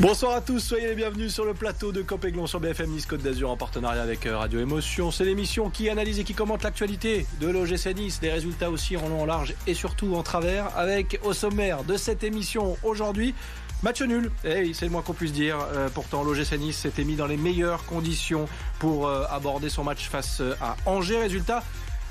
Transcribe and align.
Bonsoir 0.00 0.34
à 0.34 0.40
tous, 0.40 0.60
soyez 0.60 0.86
les 0.86 0.94
bienvenus 0.94 1.30
sur 1.30 1.44
le 1.44 1.52
plateau 1.52 1.92
de 1.92 2.00
Copéglon 2.00 2.46
sur 2.46 2.58
BFM 2.58 2.88
Nice 2.88 3.04
Côte 3.04 3.20
d'Azur 3.20 3.50
en 3.50 3.58
partenariat 3.58 4.00
avec 4.00 4.24
euh, 4.24 4.38
Radio 4.38 4.58
Émotion. 4.58 5.10
C'est 5.10 5.26
l'émission 5.26 5.68
qui 5.68 5.90
analyse 5.90 6.18
et 6.18 6.24
qui 6.24 6.32
commente 6.32 6.62
l'actualité 6.62 7.26
de 7.38 7.48
l'OGC 7.48 7.94
Nice, 7.94 8.18
des 8.18 8.30
résultats 8.30 8.70
aussi 8.70 8.96
en 8.96 9.06
long, 9.10 9.20
en 9.20 9.26
large 9.26 9.52
et 9.66 9.74
surtout 9.74 10.14
en 10.14 10.22
travers, 10.22 10.74
avec 10.74 11.20
au 11.22 11.34
sommaire 11.34 11.84
de 11.84 11.98
cette 11.98 12.24
émission 12.24 12.78
aujourd'hui 12.82 13.34
Match 13.82 14.00
nul, 14.02 14.30
eh 14.44 14.72
c'est 14.74 14.86
le 14.86 14.90
moins 14.90 15.00
qu'on 15.00 15.14
puisse 15.14 15.32
dire. 15.32 15.56
Euh, 15.72 15.88
pourtant, 15.92 16.22
l'OGC 16.22 16.58
Nice 16.58 16.76
s'était 16.76 17.04
mis 17.04 17.16
dans 17.16 17.26
les 17.26 17.38
meilleures 17.38 17.84
conditions 17.84 18.46
pour 18.78 19.06
euh, 19.06 19.24
aborder 19.30 19.68
son 19.68 19.84
match 19.84 20.08
face 20.08 20.42
à 20.62 20.76
Angers. 20.84 21.18
Résultat, 21.18 21.62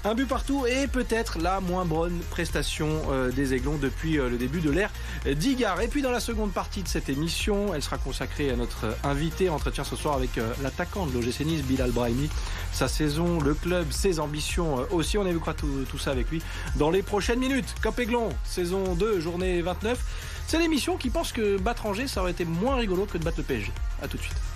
un 0.06 0.16
but 0.16 0.28
partout 0.28 0.66
et 0.66 0.88
peut-être 0.88 1.40
la 1.40 1.60
moins 1.60 1.84
bonne 1.84 2.20
prestation 2.30 2.88
euh, 3.12 3.32
des 3.32 3.54
Aiglons 3.54 3.78
depuis 3.78 4.18
euh, 4.18 4.30
le 4.30 4.38
début 4.38 4.62
de 4.62 4.70
l'ère 4.70 4.92
d'Igar. 5.26 5.82
Et 5.82 5.88
puis 5.88 6.02
dans 6.02 6.12
la 6.12 6.22
seconde 6.22 6.52
partie 6.52 6.84
de 6.84 6.88
cette 6.88 7.10
émission, 7.10 7.74
elle 7.74 7.82
sera 7.82 7.98
consacrée 7.98 8.50
à 8.50 8.56
notre 8.56 8.96
invité. 9.04 9.50
Entretien 9.50 9.84
ce 9.84 9.96
soir 9.96 10.16
avec 10.16 10.38
euh, 10.38 10.54
l'attaquant 10.64 11.06
de 11.06 11.14
l'OGC 11.14 11.44
Bilal 11.64 11.92
Brahimi. 11.92 12.30
Sa 12.72 12.88
saison, 12.88 13.42
le 13.42 13.54
club, 13.54 13.92
ses 13.92 14.20
ambitions 14.20 14.86
aussi. 14.92 15.18
On 15.18 15.26
évoquera 15.26 15.54
tout, 15.54 15.86
tout 15.90 15.98
ça 15.98 16.12
avec 16.12 16.30
lui 16.30 16.42
dans 16.76 16.92
les 16.92 17.02
prochaines 17.02 17.40
minutes. 17.40 17.76
Cop 17.82 18.00
Aiglon, 18.00 18.30
saison 18.46 18.96
2, 18.96 19.20
journée 19.20 19.62
29. 19.62 20.00
C'est 20.48 20.60
l'émission 20.60 20.98
qui 20.98 21.10
pense 21.10 21.32
que 21.32 21.58
battre 21.58 21.86
Angers, 21.86 22.08
ça 22.08 22.22
aurait 22.22 22.32
été 22.32 22.46
moins 22.46 22.78
rigolo 22.78 23.06
que 23.06 23.18
de 23.18 23.24
battre 23.24 23.38
le 23.38 23.44
PSG. 23.44 23.72
A 24.02 24.08
tout 24.08 24.18
de 24.18 24.24
suite. 24.24 24.49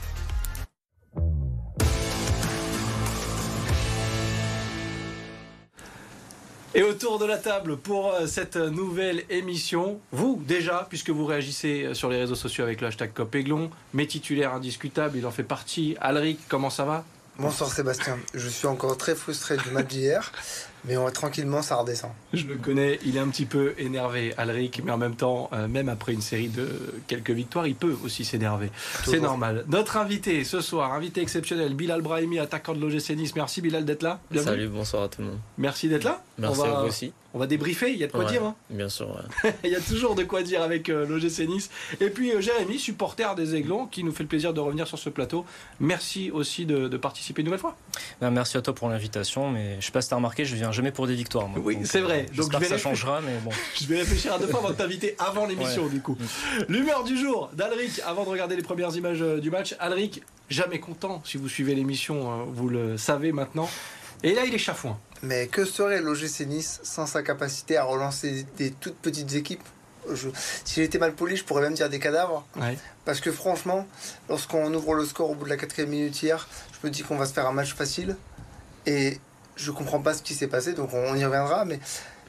Et 6.76 6.82
autour 6.82 7.20
de 7.20 7.26
la 7.26 7.38
table 7.38 7.78
pour 7.78 8.12
euh, 8.14 8.26
cette 8.26 8.56
nouvelle 8.56 9.24
émission, 9.30 10.00
vous 10.12 10.42
déjà, 10.48 10.88
puisque 10.90 11.12
vous 11.12 11.24
réagissez 11.24 11.84
euh, 11.84 11.94
sur 11.94 12.10
les 12.10 12.18
réseaux 12.18 12.34
sociaux 12.34 12.64
avec 12.64 12.82
le 12.82 12.88
hashtag 12.88 13.14
COPEGLON, 13.14 13.70
mes 13.94 14.08
titulaires 14.08 14.56
indiscutables, 14.56 15.16
il 15.16 15.26
en 15.28 15.32
fait 15.32 15.44
partie. 15.44 15.96
Alric, 16.02 16.40
comment 16.48 16.72
ça 16.72 16.86
va? 16.86 17.06
Bonsoir 17.38 17.72
Sébastien, 17.72 18.18
je 18.34 18.48
suis 18.48 18.66
encore 18.66 18.98
très 18.98 19.14
frustré 19.14 19.58
du 19.58 19.70
match 19.70 19.88
d'hier. 19.88 20.32
Mais 20.86 20.98
on 20.98 21.06
va 21.06 21.12
tranquillement, 21.12 21.62
ça 21.62 21.78
redescend. 21.78 22.12
Je 22.34 22.46
le 22.46 22.56
connais, 22.56 23.00
il 23.06 23.16
est 23.16 23.20
un 23.20 23.30
petit 23.30 23.46
peu 23.46 23.74
énervé, 23.78 24.34
Alric, 24.38 24.82
mais 24.84 24.92
en 24.92 24.98
même 24.98 25.16
temps, 25.16 25.50
euh, 25.54 25.70
même 25.70 25.88
après 25.88 26.12
une 26.12 26.22
série 26.22 26.50
de 26.50 26.68
quelques 27.08 27.32
victoires, 27.32 27.68
il 27.68 27.76
peut 27.76 27.96
aussi 28.04 28.26
s'énerver. 28.26 28.70
C'est 29.06 29.22
normal. 29.22 29.64
Notre 29.70 29.96
invité 29.96 30.44
ce 30.44 30.60
soir, 30.60 30.92
invité 30.92 31.22
exceptionnel, 31.22 31.74
Bilal 31.74 32.02
Brahimi, 32.02 32.38
attaquant 32.38 32.74
de 32.74 32.82
l'OGC 32.82 33.12
Nice. 33.12 33.34
Merci 33.36 33.62
Bilal 33.62 33.86
d'être 33.86 34.04
là. 34.04 34.20
Salut, 34.36 34.68
bonsoir 34.68 35.04
à 35.04 35.08
tout 35.08 35.22
le 35.22 35.28
monde. 35.28 35.40
Merci 35.58 35.88
d'être 35.88 36.04
là. 36.04 36.22
Merci 36.38 36.62
à 36.62 36.82
vous 36.82 36.88
aussi. 36.88 37.14
On 37.36 37.40
va 37.40 37.48
débriefer, 37.48 37.92
il 37.92 37.98
y 37.98 38.04
a 38.04 38.08
de 38.08 38.12
quoi 38.12 38.26
dire. 38.26 38.44
Hein. 38.44 38.56
bien 38.70 38.90
sûr. 38.90 39.08
il 39.64 39.72
y 39.72 39.76
a 39.76 39.80
toujours 39.80 40.14
de 40.14 40.24
quoi 40.24 40.44
dire 40.44 40.62
avec 40.62 40.90
euh, 40.90 41.06
l'OGC 41.08 41.48
Nice. 41.48 41.70
Et 42.00 42.10
puis 42.10 42.32
euh, 42.32 42.42
Jérémy, 42.42 42.78
supporter 42.78 43.36
des 43.36 43.56
Aiglons, 43.56 43.88
qui 43.88 44.04
nous 44.04 44.12
fait 44.12 44.24
le 44.24 44.30
plaisir 44.30 44.54
de 44.54 44.60
revenir 44.60 44.88
sur 44.88 45.00
ce 45.00 45.10
plateau. 45.10 45.46
Merci 45.80 46.32
aussi 46.32 46.66
de, 46.66 46.88
participer 46.98 47.42
une 47.42 47.48
nouvelle 47.48 47.60
fois. 47.60 47.76
Ben, 48.22 48.30
merci 48.30 48.58
à 48.58 48.62
toi 48.62 48.74
pour 48.74 48.90
l'invitation, 48.90 49.50
mais 49.50 49.78
je 49.80 49.86
sais 49.86 49.92
pas 49.92 50.02
si 50.02 50.10
tu 50.10 50.14
as 50.14 50.18
remarqué, 50.18 50.46
je 50.46 50.56
viens 50.56 50.72
jamais 50.72 50.92
pour 50.92 51.08
des 51.08 51.16
victoires. 51.16 51.50
Oui, 51.58 51.78
c'est 51.86 52.02
vrai. 52.02 52.28
Donc 52.36 52.52
je 52.52 52.58
vais 52.58 52.66
ça 52.66 52.78
changera, 52.78 53.22
mais 53.22 53.38
bon. 53.44 53.52
je 53.82 53.86
vais 53.88 54.00
réfléchir 54.00 54.34
à 54.34 54.40
deux 54.40 54.48
fois 54.48 54.60
avant 54.60 54.70
de 54.70 54.76
t'inviter 54.76 55.16
avant 55.20 55.46
l'émission, 55.46 55.88
du 55.88 56.02
coup. 56.02 56.18
L'humeur 56.70 57.04
du 57.04 57.18
jour 57.18 57.50
d'Alric, 57.54 58.00
avant 58.06 58.24
de 58.24 58.30
regarder 58.30 58.56
les 58.56 58.64
premières 58.64 58.96
images 58.96 59.22
euh, 59.22 59.40
du 59.40 59.50
match. 59.50 59.76
Alric, 59.80 60.22
jamais 60.50 60.80
content. 60.80 61.22
Si 61.26 61.38
vous 61.38 61.50
suivez 61.50 61.74
l'émission, 61.74 62.46
vous 62.46 62.70
le 62.70 62.98
savez 62.98 63.32
maintenant. 63.32 63.70
Et 64.24 64.34
là, 64.34 64.46
il 64.46 64.54
est 64.54 64.60
chafouin. 64.60 64.98
Mais 65.24 65.48
que 65.48 65.66
serait 65.66 66.02
l'OGC 66.02 66.46
Nice 66.46 66.80
sans 66.84 67.08
sa 67.08 67.24
capacité 67.24 67.78
à 67.78 67.84
relancer 67.84 68.46
des 68.58 68.72
toutes 68.72 68.98
petites 68.98 69.34
équipes 69.34 69.64
je, 70.12 70.30
si 70.66 70.82
j'étais 70.82 70.98
mal 70.98 71.14
poli, 71.14 71.36
je 71.36 71.44
pourrais 71.44 71.62
même 71.62 71.74
dire 71.74 71.90
des 71.90 72.00
cadavres. 72.00 72.46
Parce 73.06 73.20
que 73.20 73.32
franchement, 73.32 73.88
lorsqu'on 74.30 74.74
ouvre 74.74 74.96
le 74.96 75.06
score 75.06 75.30
au 75.30 75.36
bout 75.36 75.46
de 75.46 75.50
la 75.50 75.58
quatrième 75.58 75.90
minute 75.90 76.22
hier, 76.22 76.48
je 76.74 76.88
me 76.88 76.92
dis 76.92 77.04
qu'on 77.04 77.18
va 77.18 77.26
se 77.26 77.34
faire 77.34 77.48
un 77.48 77.54
match 77.54 77.74
facile. 77.74 78.16
Et 78.86 79.20
je 79.56 79.72
comprends 79.72 80.02
pas 80.02 80.14
ce 80.14 80.22
qui 80.22 80.34
s'est 80.34 80.48
passé, 80.48 80.74
donc 80.74 80.94
on 80.94 81.16
y 81.16 81.24
reviendra. 81.26 81.66
Mais 81.66 81.80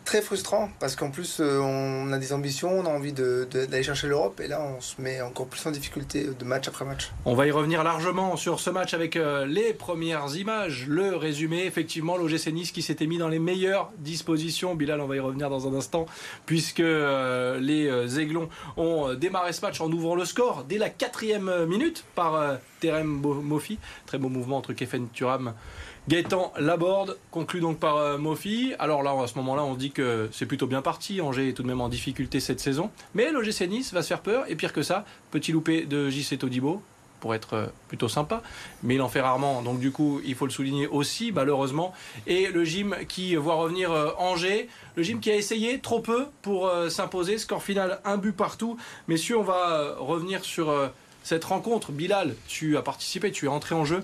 très 0.05 0.23
frustrant 0.23 0.71
parce 0.81 0.97
qu'en 0.97 1.11
plus 1.11 1.39
euh, 1.41 1.59
on 1.61 2.13
a 2.13 2.19
des 2.19 2.33
ambitions, 2.33 2.71
on 2.71 2.85
a 2.85 2.89
envie 2.89 3.13
d'aller 3.13 3.83
chercher 3.83 4.07
l'Europe 4.07 4.41
et 4.41 4.49
là 4.49 4.61
on 4.63 4.81
se 4.81 5.01
met 5.01 5.21
encore 5.21 5.47
plus 5.47 5.65
en 5.67 5.71
difficulté 5.71 6.29
de 6.39 6.45
match 6.45 6.69
après 6.69 6.85
match. 6.85 7.11
On 7.25 7.35
va 7.35 7.47
y 7.47 7.51
revenir 7.51 7.83
largement 7.83 8.37
sur 8.37 8.61
ce 8.61 8.71
match 8.71 8.95
avec 8.95 9.17
euh, 9.17 9.47
les 9.47 9.73
premières 9.73 10.37
images, 10.37 10.87
le 10.89 11.17
résumé. 11.17 11.65
Effectivement, 11.65 12.17
l'OGC 12.17 12.53
Nice 12.53 12.73
qui 12.73 12.83
s'était 12.83 13.07
mis 13.07 13.19
dans 13.19 13.29
les 13.29 13.39
meilleures 13.39 13.91
dispositions. 13.99 14.75
Bilal, 14.75 15.01
on 15.01 15.07
va 15.07 15.17
y 15.17 15.21
revenir 15.21 15.49
dans 15.51 15.67
un 15.67 15.75
instant 15.75 16.07
puisque 16.47 16.81
euh, 16.81 17.59
les 17.59 18.21
Aiglons 18.21 18.49
ont 18.77 19.15
démarré 19.15 19.53
ce 19.53 19.63
match 19.63 19.81
en 19.81 19.91
ouvrant 19.91 20.15
le 20.15 20.25
score 20.25 20.65
dès 20.65 20.79
la 20.79 20.91
quatrième 20.91 21.65
minute 21.67 22.05
par 22.15 22.59
Terem 22.81 23.07
Mofi. 23.09 23.79
Très 24.07 24.19
beau 24.19 24.29
mouvement 24.29 24.59
entre 24.59 24.73
Kefen 24.73 25.09
Turam 25.13 25.55
Gaëtan 26.07 26.53
Laborde 26.59 27.17
conclut 27.31 27.61
donc 27.61 27.79
par 27.79 27.97
euh, 27.97 28.19
Mofi. 28.19 28.75
Alors 28.79 29.03
là, 29.03 29.15
à 29.23 29.27
ce 29.27 29.37
moment-là, 29.37 29.65
on 29.65 29.75
dit 29.75 29.91
que 29.91 30.29
c'est 30.33 30.45
plutôt 30.45 30.67
bien 30.67 30.83
parti. 30.83 31.23
Angers 31.23 31.49
est 31.49 31.53
tout 31.55 31.63
de 31.63 31.69
même 31.69 31.81
en 31.81 31.89
difficulté 31.89 32.41
cette 32.41 32.61
saison. 32.61 32.91
Mais 33.15 33.33
l'OGC 33.33 33.63
Nice 33.71 33.95
va 33.95 34.03
se 34.03 34.09
faire 34.09 34.21
peur. 34.21 34.45
Et 34.49 34.55
pire 34.55 34.75
que 34.75 34.83
ça, 34.83 35.07
petit 35.31 35.51
loupé 35.51 35.87
de 35.87 36.11
JC 36.11 36.39
Todibo 36.39 36.83
pour 37.21 37.35
être 37.35 37.55
euh, 37.55 37.67
plutôt 37.89 38.09
sympa, 38.09 38.43
mais 38.83 38.97
il 38.97 39.01
en 39.01 39.09
fait 39.09 39.23
rarement, 39.23 39.63
donc 39.63 39.81
du 39.81 39.91
coup 39.91 40.21
il 40.27 40.35
faut 40.35 40.45
le 40.45 40.53
souligner 40.53 40.87
aussi 40.87 41.33
malheureusement. 41.33 41.95
Et 42.27 42.49
le 42.49 42.65
gym 42.65 42.95
qui 43.09 43.35
voit 43.37 43.55
revenir 43.55 43.91
euh, 43.91 44.11
Angers, 44.19 44.69
le 44.97 45.03
gym 45.03 45.21
qui 45.21 45.31
a 45.31 45.35
essayé 45.35 45.81
trop 45.81 46.01
peu 46.01 46.27
pour 46.43 46.71
s'imposer, 46.91 47.39
score 47.39 47.63
final 47.63 47.99
un 48.05 48.19
but 48.19 48.37
partout. 48.37 48.77
Messieurs, 49.09 49.39
on 49.39 49.43
va 49.43 49.95
revenir 49.99 50.45
sur 50.45 50.71
cette 51.23 51.45
rencontre. 51.45 51.93
Bilal, 51.93 52.35
tu 52.47 52.77
as 52.77 52.83
participé, 52.83 53.33
tu 53.33 53.47
es 53.47 53.49
entré 53.49 53.75
en 53.75 53.87
jeu. 53.87 54.03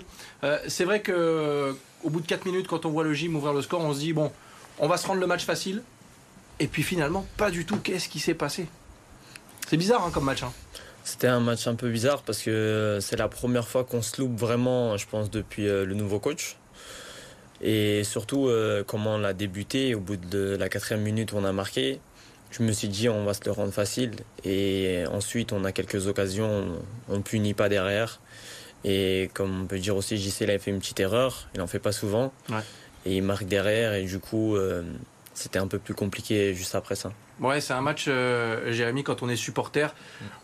c'est 0.67 0.85
vrai 0.85 1.01
que 1.01 1.75
au 2.03 2.09
bout 2.09 2.21
de 2.21 2.27
4 2.27 2.45
minutes, 2.45 2.67
quand 2.67 2.85
on 2.85 2.89
voit 2.89 3.03
le 3.03 3.13
gym 3.13 3.35
ouvrir 3.35 3.53
le 3.53 3.61
score, 3.61 3.81
on 3.81 3.93
se 3.93 3.99
dit, 3.99 4.13
bon, 4.13 4.31
on 4.79 4.87
va 4.87 4.97
se 4.97 5.07
rendre 5.07 5.19
le 5.19 5.27
match 5.27 5.45
facile. 5.45 5.83
Et 6.59 6.67
puis 6.67 6.83
finalement, 6.83 7.25
pas 7.37 7.49
du 7.49 7.65
tout. 7.65 7.77
Qu'est-ce 7.77 8.09
qui 8.09 8.19
s'est 8.19 8.33
passé? 8.33 8.67
C'est 9.67 9.77
bizarre 9.77 10.05
hein, 10.05 10.11
comme 10.13 10.25
match. 10.25 10.43
Hein. 10.43 10.53
C'était 11.03 11.27
un 11.27 11.39
match 11.39 11.65
un 11.65 11.75
peu 11.75 11.89
bizarre 11.89 12.21
parce 12.21 12.41
que 12.41 12.99
c'est 13.01 13.15
la 13.15 13.27
première 13.27 13.67
fois 13.67 13.83
qu'on 13.83 14.01
se 14.01 14.21
loupe 14.21 14.37
vraiment, 14.37 14.97
je 14.97 15.07
pense, 15.07 15.31
depuis 15.31 15.67
euh, 15.67 15.85
le 15.85 15.95
nouveau 15.95 16.19
coach. 16.19 16.57
Et 17.61 18.03
surtout, 18.03 18.47
euh, 18.47 18.83
comment 18.85 19.15
on 19.15 19.23
a 19.23 19.33
débuté, 19.33 19.95
au 19.95 19.99
bout 19.99 20.17
de 20.17 20.55
la 20.59 20.69
quatrième 20.69 21.01
minute 21.01 21.33
on 21.33 21.45
a 21.45 21.51
marqué, 21.51 21.99
je 22.51 22.63
me 22.63 22.71
suis 22.71 22.87
dit 22.87 23.07
on 23.07 23.23
va 23.23 23.33
se 23.33 23.41
le 23.45 23.51
rendre 23.51 23.71
facile. 23.71 24.11
Et 24.43 25.03
ensuite, 25.11 25.53
on 25.53 25.63
a 25.63 25.71
quelques 25.71 26.07
occasions, 26.07 26.79
on 27.09 27.17
ne 27.17 27.21
punit 27.21 27.53
pas 27.53 27.69
derrière. 27.69 28.19
Et 28.83 29.29
comme 29.33 29.61
on 29.61 29.65
peut 29.65 29.79
dire 29.79 29.95
aussi, 29.95 30.17
JC, 30.17 30.41
il 30.41 30.49
avait 30.49 30.59
fait 30.59 30.71
une 30.71 30.79
petite 30.79 30.99
erreur. 30.99 31.47
Il 31.53 31.59
n'en 31.59 31.67
fait 31.67 31.79
pas 31.79 31.91
souvent. 31.91 32.31
Et 33.05 33.17
il 33.17 33.23
marque 33.23 33.45
derrière. 33.45 33.93
Et 33.93 34.05
du 34.05 34.19
coup, 34.19 34.55
euh, 34.55 34.83
c'était 35.33 35.59
un 35.59 35.67
peu 35.67 35.79
plus 35.79 35.93
compliqué 35.93 36.53
juste 36.53 36.75
après 36.75 36.95
ça. 36.95 37.11
Ouais, 37.41 37.59
c'est 37.59 37.73
un 37.73 37.81
match, 37.81 38.05
euh, 38.07 38.71
Jérémy, 38.71 39.03
quand 39.03 39.23
on 39.23 39.29
est 39.29 39.35
supporter, 39.35 39.95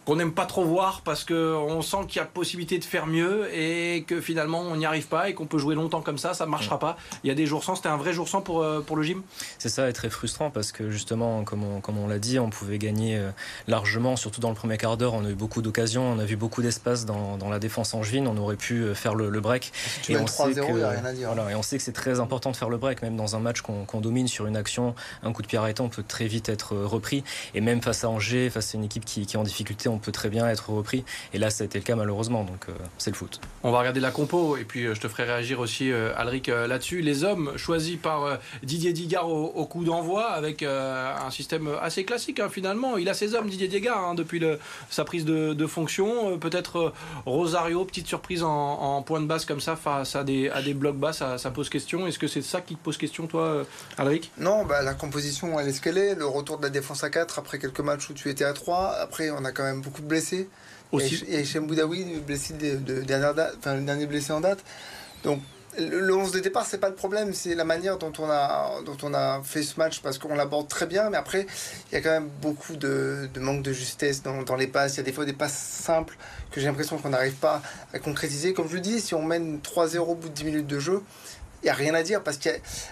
qu'on 0.03 0.15
n'aime 0.15 0.31
pas 0.31 0.47
trop 0.47 0.63
voir 0.63 1.01
parce 1.01 1.23
qu'on 1.23 1.81
sent 1.83 1.97
qu'il 2.07 2.17
y 2.17 2.23
a 2.23 2.25
possibilité 2.25 2.79
de 2.79 2.83
faire 2.83 3.05
mieux 3.05 3.53
et 3.53 4.03
que 4.07 4.19
finalement 4.19 4.61
on 4.61 4.77
n'y 4.77 4.85
arrive 4.85 5.07
pas 5.07 5.29
et 5.29 5.35
qu'on 5.35 5.45
peut 5.45 5.59
jouer 5.59 5.75
longtemps 5.75 6.01
comme 6.01 6.17
ça, 6.17 6.33
ça 6.33 6.45
ne 6.45 6.49
marchera 6.49 6.79
pas. 6.79 6.97
Il 7.23 7.27
y 7.27 7.31
a 7.31 7.35
des 7.35 7.45
jours 7.45 7.63
sans, 7.63 7.75
c'était 7.75 7.89
un 7.89 7.97
vrai 7.97 8.13
jour 8.13 8.27
sans 8.27 8.41
pour, 8.41 8.63
euh, 8.63 8.79
pour 8.79 8.95
le 8.95 9.03
gym 9.03 9.21
C'est 9.59 9.69
ça, 9.69 9.89
et 9.89 9.93
très 9.93 10.09
frustrant 10.09 10.49
parce 10.49 10.71
que 10.71 10.89
justement, 10.89 11.43
comme 11.43 11.63
on, 11.63 11.81
comme 11.81 11.99
on 11.99 12.07
l'a 12.07 12.17
dit, 12.17 12.39
on 12.39 12.49
pouvait 12.49 12.79
gagner 12.79 13.17
euh, 13.17 13.29
largement, 13.67 14.15
surtout 14.15 14.41
dans 14.41 14.49
le 14.49 14.55
premier 14.55 14.77
quart 14.77 14.97
d'heure. 14.97 15.13
On 15.13 15.23
a 15.25 15.29
eu 15.29 15.35
beaucoup 15.35 15.61
d'occasions, 15.61 16.09
on 16.09 16.17
a 16.17 16.25
vu 16.25 16.35
beaucoup 16.35 16.63
d'espace 16.63 17.05
dans, 17.05 17.37
dans, 17.37 17.49
la 17.49 17.59
défense 17.59 17.93
angevine, 17.93 18.27
on 18.27 18.37
aurait 18.37 18.55
pu 18.55 18.95
faire 18.95 19.13
le, 19.13 19.29
break. 19.39 19.71
et, 20.09 20.17
on 20.17 20.25
sait 20.25 20.53
que, 20.53 20.61
rien 20.61 21.05
à 21.05 21.13
dire. 21.13 21.31
Voilà, 21.31 21.51
et 21.51 21.55
on 21.55 21.61
sait 21.61 21.77
que 21.77 21.83
c'est 21.83 21.91
très 21.91 22.19
important 22.19 22.49
de 22.49 22.55
faire 22.55 22.69
le 22.69 22.77
break, 22.77 23.03
même 23.03 23.17
dans 23.17 23.35
un 23.35 23.39
match 23.39 23.61
qu'on 23.61 24.01
domine 24.01 24.27
sur 24.27 24.47
une 24.47 24.57
action, 24.57 24.95
un 25.21 25.31
coup 25.31 25.43
de 25.43 25.47
pied 25.47 25.59
arrêté, 25.59 25.81
on 25.81 25.89
peut 25.89 26.03
très 26.07 26.27
vite 26.27 26.49
être 26.49 26.86
repris. 26.87 27.23
Et 27.53 27.61
même 27.61 27.81
face 27.81 28.03
à 28.03 28.09
Angers, 28.09 28.49
face 28.49 28.73
à 28.73 28.77
une 28.77 28.83
équipe 28.83 29.05
qui, 29.05 29.21
est 29.21 29.35
en 29.35 29.43
difficulté, 29.43 29.89
on 29.89 29.99
peut 29.99 30.11
très 30.11 30.29
bien 30.29 30.47
être 30.47 30.69
repris. 30.69 31.03
Et 31.33 31.37
là, 31.37 31.49
ça 31.49 31.63
a 31.63 31.65
été 31.65 31.77
le 31.79 31.83
cas 31.83 31.95
malheureusement. 31.95 32.43
Donc 32.43 32.65
euh, 32.69 32.73
c'est 32.97 33.11
le 33.11 33.15
foot. 33.15 33.39
On 33.63 33.71
va 33.71 33.79
regarder 33.79 33.99
la 33.99 34.11
compo 34.11 34.57
et 34.57 34.63
puis 34.63 34.85
euh, 34.85 34.93
je 34.93 35.01
te 35.01 35.07
ferai 35.07 35.23
réagir 35.23 35.59
aussi, 35.59 35.91
euh, 35.91 36.11
Alric, 36.17 36.47
là-dessus. 36.47 37.01
Les 37.01 37.23
hommes 37.23 37.53
choisis 37.57 37.97
par 37.97 38.39
Didier 38.63 38.93
Digard 38.93 39.29
au, 39.29 39.65
coup 39.65 39.83
d'envoi 39.83 40.25
avec 40.27 40.63
un 40.63 41.29
système 41.29 41.69
assez 41.81 42.05
classique 42.05 42.39
hein, 42.39 42.49
finalement. 42.49 42.97
Il 42.97 43.09
a 43.09 43.13
ses 43.13 43.35
hommes, 43.35 43.49
Didier 43.49 43.67
Digard, 43.67 43.99
hein, 43.99 44.15
depuis 44.15 44.41
sa 44.89 45.03
prise 45.03 45.25
de, 45.25 45.67
fonction. 45.67 46.37
Peut-être 46.37 46.93
Rosario, 47.25 47.83
petite 47.83 48.07
surprise 48.07 48.43
en, 48.43 49.01
point 49.01 49.19
de 49.19 49.25
base 49.25 49.45
comme 49.45 49.59
ça 49.59 49.75
face 49.75 50.15
à 50.15 50.23
des, 50.23 50.49
à 50.49 50.61
des 50.61 50.73
blocs 50.73 50.97
bas, 50.97 51.13
ça, 51.13 51.37
pose 51.51 51.69
question. 51.69 52.07
Est-ce 52.07 52.19
que 52.19 52.27
c'est 52.27 52.41
ça 52.41 52.61
qui 52.61 52.75
te 52.75 52.83
pose 52.83 52.97
question, 52.97 53.27
toi, 53.27 53.65
Alric? 53.97 54.31
Non, 54.37 54.65
bah, 54.65 54.81
la 54.81 54.93
composition, 54.93 55.59
elle 55.59 55.67
est 55.67 55.73
ce 55.73 55.81
qu'elle 55.81 55.97
est. 55.97 56.15
Le 56.15 56.25
retour 56.25 56.57
de 56.57 56.66
la 56.67 56.71
défense 56.71 57.03
à 57.03 57.09
4 57.09 57.39
après 57.39 57.59
quelques 57.59 57.79
matchs 57.79 58.09
où 58.09 58.13
tu 58.13 58.29
étais 58.29 58.43
à 58.43 58.53
3. 58.53 58.97
Après, 58.99 59.31
on 59.31 59.43
a 59.45 59.51
quand 59.51 59.63
même 59.63 59.81
beaucoup 59.81 60.01
de 60.01 60.07
blessés. 60.07 60.49
Aussi. 60.91 61.25
Et 61.27 61.39
Hachem 61.39 61.67
Boudaoui, 61.67 62.05
blessé 62.25 62.53
de, 62.53 62.75
de, 62.77 63.01
dernière 63.01 63.33
date, 63.33 63.55
enfin, 63.59 63.75
le 63.75 63.81
dernier 63.81 64.05
blessé 64.05 64.31
en 64.31 64.39
date. 64.39 64.59
Donc, 65.23 65.41
le 65.77 66.15
11 66.15 66.31
de 66.31 66.39
départ, 66.39 66.65
c'est 66.65 66.77
pas 66.77 66.89
le 66.89 66.95
problème, 66.95 67.33
c'est 67.33 67.53
la 67.53 67.63
manière 67.63 67.97
dont 67.97 68.13
on 68.19 68.29
a, 68.29 68.81
dont 68.85 68.97
on 69.03 69.13
a 69.13 69.41
fait 69.43 69.61
ce 69.63 69.77
match 69.77 69.99
parce 70.01 70.17
qu'on 70.17 70.33
l'aborde 70.33 70.67
très 70.67 70.85
bien, 70.87 71.09
mais 71.09 71.17
après, 71.17 71.45
il 71.91 71.95
y 71.95 71.97
a 71.97 72.01
quand 72.01 72.09
même 72.09 72.29
beaucoup 72.41 72.75
de, 72.75 73.29
manque 73.37 73.63
de 73.63 73.73
justesse 73.73 74.23
dans, 74.23 74.43
dans, 74.43 74.55
les 74.55 74.67
passes. 74.67 74.95
Il 74.95 74.97
y 74.97 74.99
a 75.01 75.03
des 75.03 75.11
fois 75.11 75.25
des 75.25 75.33
passes 75.33 75.57
simples 75.57 76.17
que 76.51 76.59
j'ai 76.59 76.67
l'impression 76.67 76.97
qu'on 76.97 77.09
n'arrive 77.09 77.35
pas 77.35 77.61
à 77.93 77.99
concrétiser. 77.99 78.53
Comme 78.53 78.69
je 78.69 78.75
le 78.75 78.81
dis, 78.81 79.01
si 79.01 79.13
on 79.13 79.23
mène 79.23 79.59
3-0 79.59 79.99
au 79.99 80.15
bout 80.15 80.29
de 80.29 80.33
10 80.33 80.45
minutes 80.45 80.67
de 80.67 80.79
jeu, 80.79 81.03
n'y 81.65 81.69
a 81.69 81.73
rien 81.73 81.93
à 81.93 82.03
dire 82.03 82.23
parce 82.23 82.37
que 82.37 82.49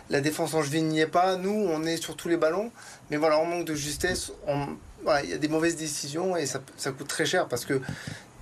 la 0.09 0.21
défense 0.21 0.53
en 0.53 0.63
cheville 0.63 0.83
n'y 0.83 0.99
est 0.99 1.07
pas. 1.07 1.35
Nous, 1.37 1.51
on 1.51 1.83
est 1.83 1.97
sur 1.97 2.15
tous 2.15 2.29
les 2.29 2.37
ballons, 2.37 2.71
mais 3.09 3.17
voilà, 3.17 3.39
on 3.39 3.45
manque 3.45 3.65
de 3.65 3.75
justesse. 3.75 4.31
il 4.47 5.29
y 5.29 5.33
a 5.33 5.37
des 5.37 5.47
mauvaises 5.47 5.75
décisions 5.75 6.35
et 6.35 6.45
ça, 6.45 6.59
coûte 6.91 7.07
très 7.07 7.25
cher 7.25 7.47
parce 7.47 7.65
que 7.65 7.81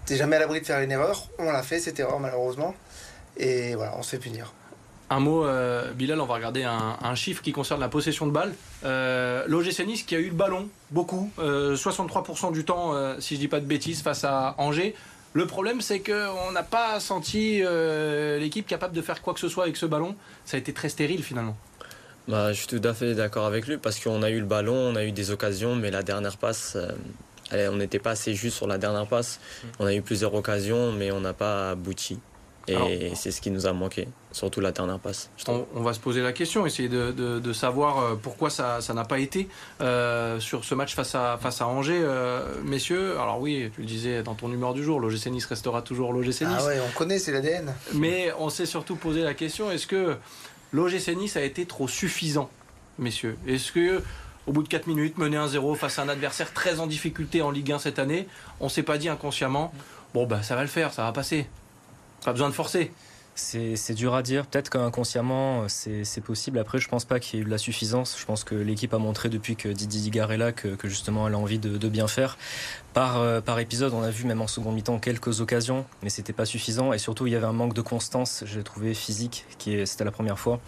tu 0.06 0.14
n'es 0.14 0.20
jamais 0.20 0.36
à 0.36 0.40
l'abri 0.40 0.62
de 0.62 0.66
faire 0.66 0.80
une 0.80 0.92
erreur. 0.92 1.28
On 1.38 1.52
l'a 1.52 1.64
fait, 1.64 1.80
cette 1.80 2.00
erreur, 2.00 2.20
malheureusement. 2.20 2.76
Et 3.38 3.76
voilà, 3.76 3.94
on 3.98 4.04
se 4.04 4.12
fait 4.12 4.20
punir. 4.20 4.54
Un 5.10 5.20
mot, 5.20 5.46
euh, 5.46 5.92
Bilal, 5.94 6.20
on 6.22 6.26
va 6.26 6.34
regarder 6.36 6.64
un, 6.64 7.16
chiffre 7.16 7.44
qui 7.44 7.52
concerne 7.52 7.80
la 7.80 7.90
possession 7.90 8.26
de 8.26 8.32
balle. 8.32 8.54
Euh, 8.84 9.44
L'OGC 9.48 9.86
Nice 9.86 10.04
qui 10.04 10.16
a 10.16 10.20
eu 10.20 10.30
le 10.30 10.34
ballon, 10.34 10.70
beaucoup, 10.90 11.30
63% 11.38 12.48
euh, 12.48 12.52
du 12.52 12.66
temps, 12.66 12.96
euh, 12.96 13.16
si 13.20 13.36
je 13.36 13.40
dis 13.40 13.48
pas 13.48 13.60
de 13.60 13.66
bêtises, 13.66 14.02
face 14.02 14.24
à 14.24 14.56
Angers. 14.58 14.96
Le 15.34 15.48
problème, 15.48 15.82
c'est 15.82 16.00
qu'on 16.00 16.52
n'a 16.52 16.64
pas 16.64 17.00
senti 17.00 17.62
l'équipe 18.40 18.68
capable 18.68 18.96
de 18.96 19.02
faire 19.02 19.22
quoi 19.22 19.34
que 19.34 19.40
ce 19.40 19.50
soit 19.50 19.64
avec 19.64 19.78
ce 19.78 19.86
ballon. 19.86 20.16
Ça 20.46 20.58
a 20.58 20.60
été 20.60 20.74
très 20.74 20.90
stérile 20.90 21.24
finalement. 21.24 21.58
Bah, 22.28 22.54
je 22.54 22.60
suis 22.60 22.68
tout 22.68 22.82
à 22.84 22.94
fait 22.94 23.16
d'accord 23.16 23.46
avec 23.46 23.68
lui 23.68 23.78
parce 23.78 24.00
qu'on 24.00 24.24
a 24.24 24.30
eu 24.30 24.40
le 24.40 24.46
ballon, 24.46 24.76
on 24.76 24.96
a 24.96 25.04
eu 25.04 25.12
des 25.12 25.32
occasions, 25.32 25.76
mais 25.76 25.92
la 25.92 26.04
dernière 26.04 26.38
passe, 26.38 26.78
on 27.52 27.76
n'était 27.76 28.00
pas 28.00 28.12
assez 28.12 28.34
juste 28.34 28.58
sur 28.58 28.68
la 28.68 28.78
dernière 28.78 29.08
passe. 29.08 29.40
Mm. 29.40 29.68
On 29.80 29.86
a 29.88 29.94
eu 29.94 30.02
plusieurs 30.02 30.34
occasions, 30.34 30.92
mais 30.92 31.12
on 31.12 31.20
n'a 31.20 31.34
pas 31.34 31.72
abouti. 31.72 32.20
Et 32.68 33.12
c'est 33.16 33.32
ce 33.32 33.42
qui 33.42 33.52
nous 33.52 33.66
a 33.66 33.74
manqué, 33.74 34.08
surtout 34.32 34.62
la 34.62 34.72
dernière 34.72 35.00
passe. 35.00 35.30
On, 35.48 35.82
va 35.82 35.94
se 35.94 36.00
poser 36.00 36.22
la 36.22 36.32
question, 36.32 36.66
essayer 36.66 36.88
de, 36.88 37.54
savoir 37.54 38.00
euh, 38.00 38.16
pourquoi 38.22 38.50
ça 38.50 38.80
n'a 38.94 39.04
pas 39.04 39.20
été 39.20 39.48
euh, 39.82 40.40
sur 40.40 40.64
ce 40.64 40.74
match 40.74 40.96
face 40.96 41.14
à, 41.16 41.38
face 41.38 41.62
à 41.62 41.68
Angers. 41.68 42.02
Euh, 42.02 42.56
messieurs, 42.64 43.20
alors 43.20 43.42
oui, 43.42 43.70
tu 43.76 43.82
le 43.82 43.88
disais 43.88 44.24
dans 44.24 44.34
ton 44.34 44.52
humeur 44.52 44.74
du 44.74 44.84
jour, 44.84 45.00
l'OGC 45.00 45.28
Nice 45.28 45.46
restera 45.46 45.82
toujours 45.82 46.14
l'OGC 46.14 46.42
Nice. 46.42 46.48
Ah 46.60 46.66
ouais, 46.66 46.80
on 46.88 46.98
connaît, 46.98 47.20
c'est 47.20 47.32
l'ADN. 47.32 47.74
Mais 47.94 48.32
on 48.40 48.50
s'est 48.50 48.66
surtout 48.66 48.96
posé 48.96 49.24
la 49.24 49.34
question, 49.34 49.70
est-ce 49.70 49.88
que 49.88 50.16
l'OGC 50.72 51.16
Nice 51.18 51.36
a 51.36 51.44
été 51.44 51.66
trop 51.66 51.88
suffisant, 51.88 52.50
messieurs? 52.98 53.38
Est-ce 53.46 53.72
que 53.72 54.02
au 54.48 54.52
bout 54.52 54.64
de 54.64 54.68
4 54.68 54.88
minutes, 54.88 55.18
mener 55.18 55.38
1-0 55.38 55.76
face 55.76 56.00
à 56.00 56.04
un 56.04 56.10
adversaire 56.10 56.54
très 56.54 56.80
en 56.80 56.88
difficulté 56.88 57.42
en 57.42 57.52
Ligue 57.52 57.72
1 57.72 57.80
cette 57.80 58.00
année, 58.00 58.28
on 58.60 58.70
s'est 58.70 58.84
pas 58.84 58.98
dit 58.98 59.10
inconsciemment, 59.10 59.74
bon 60.14 60.26
bah 60.26 60.44
ça 60.44 60.56
va 60.56 60.62
le 60.62 60.68
faire, 60.68 60.94
ça 60.94 61.04
va 61.04 61.12
passer. 61.12 61.48
Pas 62.24 62.32
besoin 62.32 62.50
de 62.50 62.54
forcer. 62.54 62.92
C'est 63.36 63.94
dur 63.94 64.14
à 64.14 64.22
dire. 64.22 64.46
Peut-être 64.46 64.70
qu'inconsciemment, 64.70 65.68
c'est 65.68 66.22
possible. 66.22 66.60
Après, 66.60 66.78
je 66.78 66.88
pense 66.88 67.06
pas 67.06 67.20
qu'il 67.20 67.38
y 67.38 67.40
ait 67.40 67.42
eu 67.42 67.46
de 67.46 67.52
la 67.52 67.58
suffisance. 67.58 68.16
Je 68.20 68.26
pense 68.26 68.44
que 68.44 68.54
l'équipe 68.54 68.94
a 68.94 69.00
montré 69.00 69.30
depuis 69.30 69.56
que 69.56 69.70
Digar 69.70 70.32
est 70.32 70.38
là 70.38 70.52
que, 70.52 70.78
justement 70.84 71.28
elle 71.28 71.34
a 71.34 71.40
envie 71.40 71.60
de, 71.60 71.90
bien 71.90 72.08
faire. 72.08 72.38
Par, 72.94 73.18
euh, 73.18 73.42
par 73.42 73.60
épisode, 73.60 73.94
on 73.94 74.04
a 74.04 74.12
vu 74.12 74.26
même 74.26 74.42
en 74.42 74.48
second 74.48 74.72
mi-temps 74.72 75.00
quelques 75.00 75.42
occasions, 75.42 75.86
mais 76.04 76.10
c'était 76.10 76.34
pas 76.34 76.46
suffisant. 76.46 76.94
Et 76.94 77.00
surtout, 77.00 77.26
il 77.26 77.34
y 77.34 77.36
avait 77.36 77.48
un 77.48 77.54
manque 77.54 77.74
de 77.74 77.82
constance, 77.82 78.44
j'ai 78.46 78.64
trouvé 78.64 78.94
physique, 78.94 79.46
qui 79.58 79.86
c'était 79.88 80.06
la 80.06 80.12
première 80.12 80.38
fois 80.38 80.60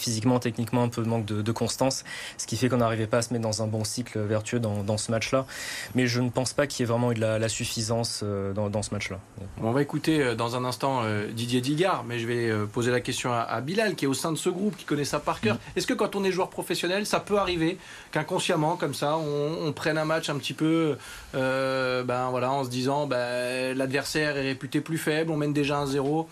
physiquement, 0.00 0.38
techniquement, 0.38 0.82
un 0.82 0.88
peu 0.88 1.02
de 1.02 1.08
manque 1.08 1.24
de, 1.24 1.52
constance, 1.52 2.04
ce 2.36 2.46
qui 2.46 2.56
fait 2.56 2.68
qu'on 2.68 2.78
n'arrivait 2.78 3.06
pas 3.06 3.18
à 3.18 3.22
se 3.22 3.32
mettre 3.32 3.42
dans 3.42 3.62
un 3.62 3.66
bon 3.66 3.84
cycle 3.84 4.18
vertueux 4.20 4.60
dans, 4.60 4.98
ce 4.98 5.10
match-là. 5.10 5.46
Mais 5.94 6.06
je 6.06 6.20
ne 6.20 6.30
pense 6.30 6.52
pas 6.52 6.66
qu'il 6.66 6.80
y 6.80 6.82
ait 6.84 6.86
vraiment 6.86 7.12
eu 7.12 7.14
de 7.14 7.20
la, 7.20 7.48
suffisance 7.48 8.20
euh, 8.22 8.52
dans, 8.52 8.82
ce 8.82 8.92
match-là. 8.92 9.18
on 9.62 9.70
va 9.70 9.82
écouter 9.82 10.22
euh, 10.22 10.34
dans 10.34 10.56
un 10.56 10.64
instant 10.64 11.00
euh, 11.02 11.30
Didier 11.32 11.60
Digard, 11.60 12.04
mais 12.06 12.18
je 12.18 12.26
vais 12.26 12.52
poser 12.72 12.90
la 12.90 13.00
question 13.00 13.32
à, 13.32 13.60
Bilal, 13.60 13.94
qui 13.94 14.04
est 14.04 14.08
au 14.08 14.14
sein 14.14 14.32
de 14.32 14.36
ce 14.36 14.50
groupe, 14.50 14.76
qui 14.76 14.84
connaît 14.84 15.04
ça 15.04 15.18
par 15.18 15.40
cœur. 15.40 15.56
Mm. 15.56 15.58
Est-ce 15.76 15.86
que 15.86 15.94
quand 15.94 16.16
on 16.16 16.24
est 16.24 16.32
joueur 16.32 16.50
professionnel, 16.50 17.06
ça 17.06 17.20
peut 17.20 17.38
arriver 17.38 17.78
qu'inconsciemment, 18.12 18.76
comme 18.76 18.94
ça, 18.94 19.16
on, 19.16 19.72
prenne 19.72 19.98
un 19.98 20.04
match 20.04 20.28
un 20.28 20.38
petit 20.38 20.54
peu, 20.54 20.96
ben 21.32 22.28
voilà, 22.30 22.50
en 22.50 22.64
se 22.64 22.70
disant, 22.70 23.06
ben, 23.06 23.76
l'adversaire 23.76 24.36
est 24.36 24.42
réputé 24.42 24.80
plus 24.80 24.98
faible, 24.98 25.30
on 25.30 25.36
mène 25.36 25.52
déjà 25.52 25.78
un 25.78 25.86
zéro 25.86 26.28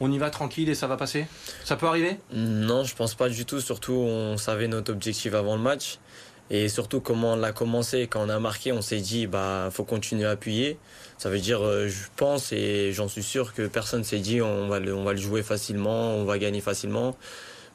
on 0.00 0.12
y 0.12 0.18
va 0.18 0.30
tranquille 0.30 0.68
et 0.68 0.74
ça 0.74 0.86
va 0.86 0.96
passer? 0.96 1.26
Ça 1.64 1.76
peut 1.76 1.86
arriver? 1.86 2.18
Non, 2.32 2.84
je 2.84 2.94
pense 2.94 3.14
pas 3.14 3.28
du 3.28 3.44
tout. 3.44 3.60
Surtout, 3.60 3.94
on 3.94 4.36
savait 4.36 4.68
notre 4.68 4.92
objectif 4.92 5.34
avant 5.34 5.56
le 5.56 5.62
match. 5.62 5.98
Et 6.48 6.68
surtout, 6.68 7.00
comment 7.00 7.32
on 7.32 7.36
l'a 7.36 7.52
commencé, 7.52 8.06
quand 8.06 8.24
on 8.24 8.28
a 8.28 8.38
marqué, 8.38 8.70
on 8.70 8.80
s'est 8.80 9.00
dit, 9.00 9.26
bah, 9.26 9.68
faut 9.72 9.84
continuer 9.84 10.26
à 10.26 10.30
appuyer. 10.30 10.78
Ça 11.18 11.28
veut 11.28 11.40
dire, 11.40 11.64
euh, 11.64 11.88
je 11.88 12.06
pense 12.14 12.52
et 12.52 12.92
j'en 12.92 13.08
suis 13.08 13.24
sûr 13.24 13.52
que 13.52 13.66
personne 13.66 14.04
s'est 14.04 14.20
dit, 14.20 14.40
on 14.40 14.68
va, 14.68 14.78
le, 14.78 15.16
jouer 15.16 15.42
facilement, 15.42 16.14
on 16.14 16.24
va 16.24 16.38
gagner 16.38 16.60
facilement. 16.60 17.16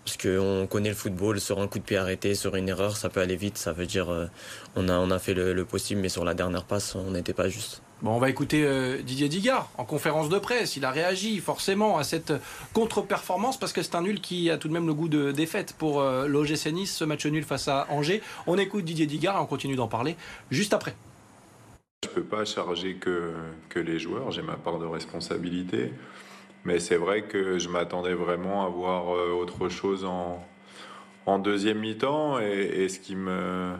Parce 0.05 0.17
qu'on 0.17 0.67
connaît 0.67 0.89
le 0.89 0.95
football, 0.95 1.39
sur 1.39 1.59
un 1.59 1.67
coup 1.67 1.79
de 1.79 1.83
pied 1.83 1.97
arrêté, 1.97 2.33
sur 2.33 2.55
une 2.55 2.69
erreur, 2.69 2.97
ça 2.97 3.09
peut 3.09 3.19
aller 3.19 3.35
vite. 3.35 3.57
Ça 3.57 3.73
veut 3.73 3.85
dire, 3.85 4.09
euh, 4.09 4.27
on 4.75 5.11
a 5.11 5.19
fait 5.19 5.33
le 5.33 5.65
possible, 5.65 6.01
mais 6.01 6.09
sur 6.09 6.23
la 6.23 6.33
dernière 6.33 6.63
passe, 6.63 6.95
on 6.95 7.11
n'était 7.11 7.33
pas 7.33 7.49
juste. 7.49 7.81
Bon, 8.01 8.15
on 8.15 8.17
va 8.17 8.31
écouter 8.31 8.63
euh, 8.65 8.97
Didier 9.03 9.29
Digard 9.29 9.69
en 9.77 9.85
conférence 9.85 10.27
de 10.27 10.39
presse. 10.39 10.75
Il 10.75 10.85
a 10.85 10.89
réagi 10.89 11.37
forcément 11.37 11.99
à 11.99 12.03
cette 12.03 12.33
contre-performance 12.73 13.59
parce 13.59 13.73
que 13.73 13.83
c'est 13.83 13.93
un 13.93 14.01
nul 14.01 14.21
qui 14.21 14.49
a 14.49 14.57
tout 14.57 14.67
de 14.67 14.73
même 14.73 14.87
le 14.87 14.95
goût 14.95 15.07
de 15.07 15.31
défaite 15.31 15.75
pour 15.77 16.01
euh, 16.01 16.27
l'OGC 16.27 16.71
Nice, 16.73 16.95
ce 16.95 17.03
match 17.03 17.27
nul 17.27 17.43
face 17.43 17.67
à 17.67 17.85
Angers. 17.91 18.23
On 18.47 18.57
écoute 18.57 18.85
Didier 18.85 19.05
Digard 19.05 19.35
et 19.37 19.39
on 19.39 19.45
continue 19.45 19.75
d'en 19.75 19.87
parler 19.87 20.15
juste 20.49 20.73
après. 20.73 20.95
Je 22.03 22.09
ne 22.09 22.15
peux 22.15 22.23
pas 22.23 22.43
charger 22.43 22.95
que, 22.95 23.33
les 23.75 23.99
joueurs, 23.99 24.31
j'ai 24.31 24.41
ma 24.41 24.55
part 24.55 24.79
de 24.79 24.85
responsabilité. 24.87 25.93
Mais 26.65 26.79
c'est 26.79 26.97
vrai 26.97 27.21
que 27.21 27.59
je 27.59 27.69
m'attendais 27.69 28.15
vraiment 28.15 28.65
à 28.65 28.69
voir 28.69 29.15
euh, 29.15 29.29
autre 29.31 29.69
chose 29.69 30.05
en 30.05 31.39
deuxième 31.39 31.77
mi-temps. 31.77 32.39
et, 32.39 32.89
ce 32.89 32.97
qui 32.99 33.15
me 33.15 33.75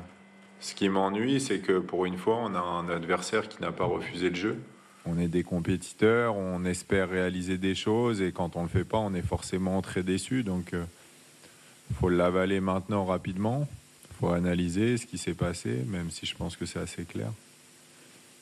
ce 0.61 0.75
qui 0.75 0.89
m'ennuie, 0.89 1.41
c'est 1.41 1.59
que 1.59 1.79
pour 1.79 2.05
une 2.05 2.17
fois, 2.17 2.37
on 2.37 2.53
a 2.53 2.59
un 2.59 2.87
adversaire 2.89 3.49
qui 3.49 3.61
n'a 3.61 3.71
pas 3.71 3.85
refusé 3.85 4.29
le 4.29 4.35
jeu. 4.35 4.57
On 5.05 5.17
est 5.17 5.27
des 5.27 5.43
compétiteurs, 5.43 6.37
on 6.37 6.63
espère 6.63 7.09
réaliser 7.09 7.57
des 7.57 7.73
choses 7.73 8.21
et 8.21 8.31
quand 8.31 8.55
on 8.55 8.59
ne 8.59 8.65
le 8.65 8.69
fait 8.69 8.83
pas, 8.83 8.99
on 8.99 9.15
est 9.15 9.23
forcément 9.23 9.81
très 9.81 10.03
déçu. 10.03 10.43
Donc, 10.43 10.69
il 10.73 10.77
euh, 10.77 10.85
faut 11.99 12.09
l'avaler 12.09 12.59
maintenant 12.59 13.05
rapidement. 13.05 13.67
Il 14.11 14.17
faut 14.19 14.29
analyser 14.29 14.97
ce 14.97 15.07
qui 15.07 15.17
s'est 15.17 15.33
passé, 15.33 15.83
même 15.87 16.11
si 16.11 16.27
je 16.27 16.35
pense 16.35 16.55
que 16.55 16.67
c'est 16.67 16.79
assez 16.79 17.05
clair. 17.05 17.31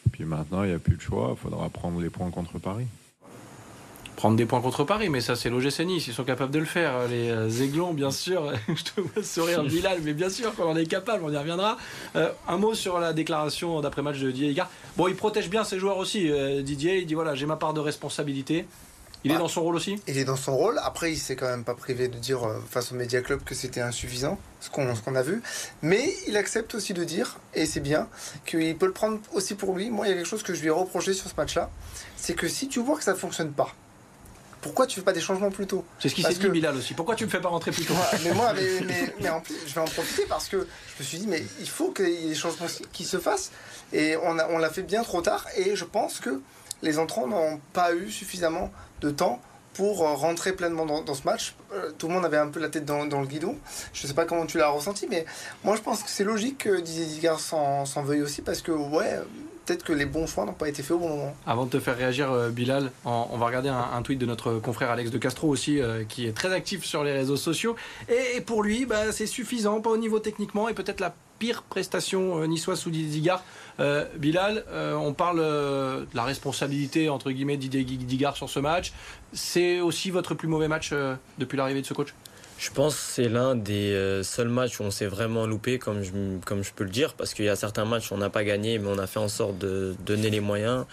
Et 0.06 0.10
puis 0.10 0.26
maintenant, 0.26 0.64
il 0.64 0.70
n'y 0.70 0.76
a 0.76 0.80
plus 0.80 0.98
de 0.98 1.02
choix. 1.02 1.36
Il 1.38 1.42
faudra 1.42 1.70
prendre 1.70 2.02
les 2.02 2.10
points 2.10 2.30
contre 2.32 2.60
Paris 2.60 2.88
prendre 4.20 4.36
des 4.36 4.46
points 4.46 4.60
contre 4.60 4.84
Paris, 4.84 5.08
mais 5.08 5.22
ça 5.22 5.38
c'est 5.38 5.50
l'OGC 5.50 5.80
Nice, 5.86 6.08
ils 6.08 6.14
sont 6.14 6.26
capables 6.26 6.52
de 6.52 6.60
le 6.60 6.66
faire. 6.66 7.08
Les 7.08 7.30
euh, 7.30 7.64
Aiglons, 7.64 7.94
bien 7.94 8.12
sûr, 8.12 8.52
je 8.68 8.84
te 8.84 9.00
vois 9.00 9.24
sourire 9.24 9.64
Bilal, 9.76 10.00
mais 10.04 10.12
bien 10.12 10.30
sûr 10.30 10.54
qu'on 10.56 10.66
en 10.66 10.76
est 10.76 10.88
capable, 10.88 11.24
on 11.24 11.32
y 11.32 11.38
reviendra. 11.38 11.78
Euh, 12.18 12.30
un 12.46 12.58
mot 12.58 12.74
sur 12.74 13.00
la 13.00 13.14
déclaration 13.14 13.80
d'après-match 13.80 14.20
de 14.20 14.30
Didier 14.30 14.50
Higard. 14.50 14.70
Bon, 14.98 15.08
il 15.08 15.16
protège 15.16 15.50
bien 15.50 15.64
ses 15.64 15.80
joueurs 15.80 15.98
aussi, 15.98 16.30
euh, 16.30 16.62
Didier, 16.62 16.98
il 16.98 17.06
dit 17.06 17.14
voilà, 17.14 17.34
j'ai 17.34 17.46
ma 17.46 17.56
part 17.56 17.74
de 17.74 17.80
responsabilité. 17.80 18.66
Il 19.24 19.32
est 19.32 19.36
bah, 19.36 19.40
dans 19.40 19.48
son 19.48 19.62
rôle 19.62 19.78
aussi? 19.78 19.96
Il 20.08 20.18
est 20.18 20.26
dans 20.26 20.36
son 20.36 20.56
rôle. 20.56 20.80
Après, 20.84 21.14
il 21.14 21.18
s'est 21.18 21.38
quand 21.38 21.48
même 21.48 21.64
pas 21.64 21.76
privé 21.76 22.10
de 22.10 22.18
dire 22.18 22.42
face 22.70 22.92
au 22.92 22.96
Media 22.96 23.22
Club 23.22 23.42
que 23.44 23.56
c'était 23.56 23.82
insuffisant, 23.82 24.38
ce 24.60 24.70
qu'on 24.70 24.94
qu'on 24.96 25.16
a 25.16 25.24
vu. 25.24 25.42
Mais 25.82 26.14
il 26.28 26.36
accepte 26.36 26.76
aussi 26.76 26.94
de 26.94 27.06
dire, 27.06 27.38
et 27.54 27.66
c'est 27.66 27.82
bien, 27.82 28.10
qu'il 28.46 28.78
peut 28.78 28.86
le 28.86 28.94
prendre 28.94 29.20
aussi 29.34 29.56
pour 29.56 29.76
lui. 29.76 29.90
Moi, 29.90 30.08
il 30.08 30.10
y 30.10 30.14
a 30.14 30.16
quelque 30.16 30.28
chose 30.28 30.44
que 30.44 30.54
je 30.54 30.60
lui 30.60 30.68
ai 30.68 30.72
reproché 30.72 31.14
sur 31.14 31.30
ce 31.30 31.36
match-là. 31.38 31.70
C'est 32.18 32.34
que 32.34 32.50
si 32.50 32.68
tu 32.68 32.82
vois 32.82 32.98
que 32.98 33.04
ça 33.04 33.14
ne 33.14 33.18
fonctionne 33.18 33.52
pas, 33.52 33.74
pourquoi 34.62 34.88
tu 34.88 35.00
fais 35.00 35.06
pas 35.06 35.14
des 35.14 35.22
changements 35.22 35.52
plus 35.52 35.68
tôt 35.68 35.86
C'est 36.00 36.10
ce 36.10 36.16
qui 36.16 36.24
s'est 36.24 36.34
dit 36.34 36.50
Bilal 36.50 36.76
aussi. 36.76 36.94
Pourquoi 36.94 37.16
tu 37.16 37.26
me 37.26 37.30
fais 37.30 37.40
pas 37.40 37.50
rentrer 37.50 37.72
plus 37.72 37.86
tôt 37.86 37.94
Mais 38.24 38.34
moi, 38.34 38.54
mais, 39.20 39.30
en 39.30 39.42
plus, 39.42 39.56
je 39.68 39.74
vais 39.74 39.82
en 39.82 39.86
profiter 39.86 40.26
parce 40.28 40.48
que 40.50 40.58
je 40.58 41.04
me 41.04 41.08
suis 41.08 41.18
dit, 41.20 41.28
mais 41.28 41.44
il 41.60 41.70
faut 41.70 41.92
qu'il 41.92 42.10
y 42.10 42.26
ait 42.26 42.30
des 42.30 42.36
changements 42.36 42.68
qui 42.92 43.06
se 43.06 43.18
fassent. 43.18 43.52
Et 43.94 44.18
on 44.18 44.34
l'a 44.34 44.50
on 44.50 44.70
fait 44.70 44.84
bien 44.84 45.04
trop 45.04 45.22
tard. 45.22 45.46
Et 45.56 45.76
je 45.76 45.86
pense 45.86 46.20
que 46.20 46.42
les 46.82 47.00
entrants 47.00 47.28
n'ont 47.28 47.60
pas 47.74 47.94
eu 47.94 48.10
suffisamment 48.12 48.72
de 49.02 49.10
temps 49.10 49.42
pour 49.74 50.06
euh, 50.06 50.14
rentrer 50.14 50.54
pleinement 50.54 50.86
dans, 50.86 51.14
ce 51.14 51.24
match. 51.24 51.56
Euh, 51.74 51.92
tout 51.98 52.08
le 52.08 52.14
monde 52.14 52.26
avait 52.26 52.38
un 52.38 52.50
peu 52.50 52.60
la 52.60 52.70
tête 52.70 52.86
dans, 52.86 53.06
le 53.06 53.26
guidon. 53.26 53.58
Je 53.94 54.04
ne 54.04 54.08
sais 54.08 54.14
pas 54.14 54.26
comment 54.26 54.46
tu 54.46 54.58
l'as 54.58 54.70
ressenti, 54.70 55.08
mais 55.10 55.26
moi 55.64 55.76
je 55.76 55.82
pense 55.82 56.04
que 56.04 56.10
c'est 56.10 56.24
logique 56.26 56.60
que 56.60 56.82
Didier 56.82 57.06
Digard 57.06 57.40
s'en 57.40 58.04
veuille 58.04 58.22
aussi 58.22 58.42
parce 58.42 58.62
que, 58.62 58.72
ouais, 58.72 59.20
peut-être 59.70 59.84
que 59.84 59.94
les 59.94 60.06
bons 60.06 60.26
choix 60.26 60.46
n'ont 60.46 60.54
pas 60.54 60.68
été 60.68 60.82
faits 60.82 60.98
au 60.98 61.00
bon 61.00 61.10
moment. 61.10 61.36
Avant 61.46 61.66
de 61.66 61.70
te 61.70 61.80
faire 61.80 61.96
réagir, 61.96 62.32
euh, 62.32 62.50
Bilal, 62.50 62.92
on, 63.06 63.38
va 63.38 63.46
regarder 63.46 63.70
un, 63.70 64.02
tweet 64.02 64.18
de 64.18 64.26
notre 64.26 64.54
confrère 64.54 64.90
Alex 64.90 65.12
de 65.12 65.20
Castro 65.20 65.48
aussi, 65.48 65.80
euh, 65.80 66.04
qui 66.06 66.26
est 66.26 66.32
très 66.32 66.52
actif 66.52 66.84
sur 66.84 67.04
les 67.04 67.12
réseaux 67.12 67.38
sociaux. 67.38 67.76
Et, 68.10 68.42
pour 68.42 68.64
lui, 68.64 68.88
bah, 68.88 69.12
c'est 69.12 69.28
suffisant, 69.28 69.80
pas 69.80 69.92
au 69.92 69.98
niveau 69.98 70.18
techniquement, 70.18 70.70
et 70.70 70.74
peut-être 70.74 71.00
la 71.00 71.14
pire 71.38 71.62
prestation 71.62 72.42
euh, 72.42 72.48
niçoise 72.48 72.80
sous 72.80 72.90
Didier 72.90 73.22
Digard. 73.22 73.44
Bilal, 74.18 74.66
on 74.98 75.14
parle 75.14 75.40
de 75.40 76.08
la 76.14 76.24
responsabilité 76.24 77.08
entre 77.08 77.32
guillemets 77.32 77.56
Didier 77.56 77.86
Digard 77.86 78.36
sur 78.36 78.50
ce 78.50 78.60
match. 78.60 78.92
C'est 79.32 79.80
aussi 79.80 80.12
votre 80.12 80.34
plus 80.34 80.50
mauvais 80.50 80.68
match 80.68 80.94
depuis 81.38 81.56
l'arrivée 81.56 81.80
de 81.80 81.86
ce 81.86 81.94
coach? 81.94 82.14
Je 82.60 82.70
pense 82.72 82.94
que 82.96 83.02
c'est 83.02 83.30
l'un 83.30 83.56
des 83.56 83.94
euh, 83.94 84.22
seuls 84.22 84.50
matchs 84.50 84.82
où 84.82 84.84
on 84.84 84.92
s'est 84.92 85.06
vraiment 85.06 85.48
loupé, 85.48 85.80
comme 85.80 86.04
je, 86.04 86.12
peux 86.76 86.84
le 86.84 86.90
dire, 86.90 87.14
parce 87.14 87.34
qu'il 87.34 87.46
y 87.46 87.50
a 87.50 87.56
certains 87.56 87.86
matchs 87.86 88.12
où 88.12 88.16
on 88.16 88.18
n'a 88.18 88.30
pas 88.30 88.44
gagné, 88.44 88.80
mais 88.80 88.90
on 88.90 89.00
a 89.00 89.08
fait 89.08 89.20
en 89.20 89.30
sorte 89.30 89.58
de 89.58 89.96
donner 90.06 90.30
les 90.30 90.42
moyens. 90.42 90.86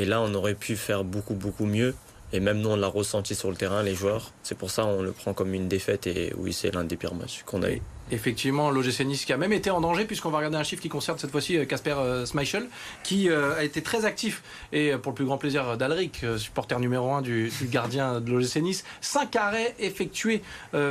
Et 0.00 0.04
là, 0.04 0.20
on 0.20 0.34
aurait 0.34 0.56
pu 0.56 0.74
faire 0.74 1.04
beaucoup, 1.04 1.34
beaucoup 1.34 1.66
mieux. 1.66 1.94
Et 2.32 2.40
même 2.40 2.60
nous, 2.60 2.70
on 2.70 2.76
l'a 2.76 2.88
ressenti 2.88 3.36
sur 3.36 3.50
le 3.50 3.56
terrain, 3.56 3.84
les 3.84 3.94
joueurs. 3.94 4.32
C'est 4.42 4.56
pour 4.56 4.70
ça 4.70 4.84
on 4.84 5.02
le 5.02 5.12
prend 5.12 5.32
comme 5.32 5.54
une 5.54 5.68
défaite. 5.68 6.08
Et 6.08 6.32
oui, 6.36 6.52
c'est 6.52 6.74
l'un 6.74 6.82
des 6.82 6.96
pires 6.96 7.14
matchs 7.14 7.42
qu'on 7.46 7.62
a 7.62 7.70
eu. 7.70 7.82
Effectivement, 8.12 8.70
l'OGC 8.70 9.06
Nice 9.06 9.24
qui 9.24 9.32
a 9.32 9.38
même 9.38 9.54
été 9.54 9.70
en 9.70 9.80
danger 9.80 10.04
puisqu'on 10.04 10.28
va 10.28 10.36
regarder 10.36 10.58
un 10.58 10.62
chiffre 10.62 10.82
qui 10.82 10.90
concerne 10.90 11.16
cette 11.18 11.30
fois-ci 11.30 11.56
euh, 11.56 11.64
Casper 11.64 11.94
euh, 11.96 12.26
Schmeichel 12.26 12.66
qui 13.02 13.30
euh, 13.30 13.56
a 13.56 13.64
été 13.64 13.80
très 13.80 14.04
actif 14.04 14.42
et 14.70 14.92
pour 14.98 15.12
le 15.12 15.16
plus 15.16 15.24
grand 15.24 15.38
plaisir 15.38 15.78
d'Alric, 15.78 16.26
supporter 16.36 16.78
numéro 16.78 17.10
1 17.10 17.22
du, 17.22 17.50
gardien 17.64 18.20
de 18.20 18.30
l'OGC 18.30 18.56
Nice, 18.56 18.84
5 19.00 19.34
arrêts 19.36 19.74
effectués 19.78 20.42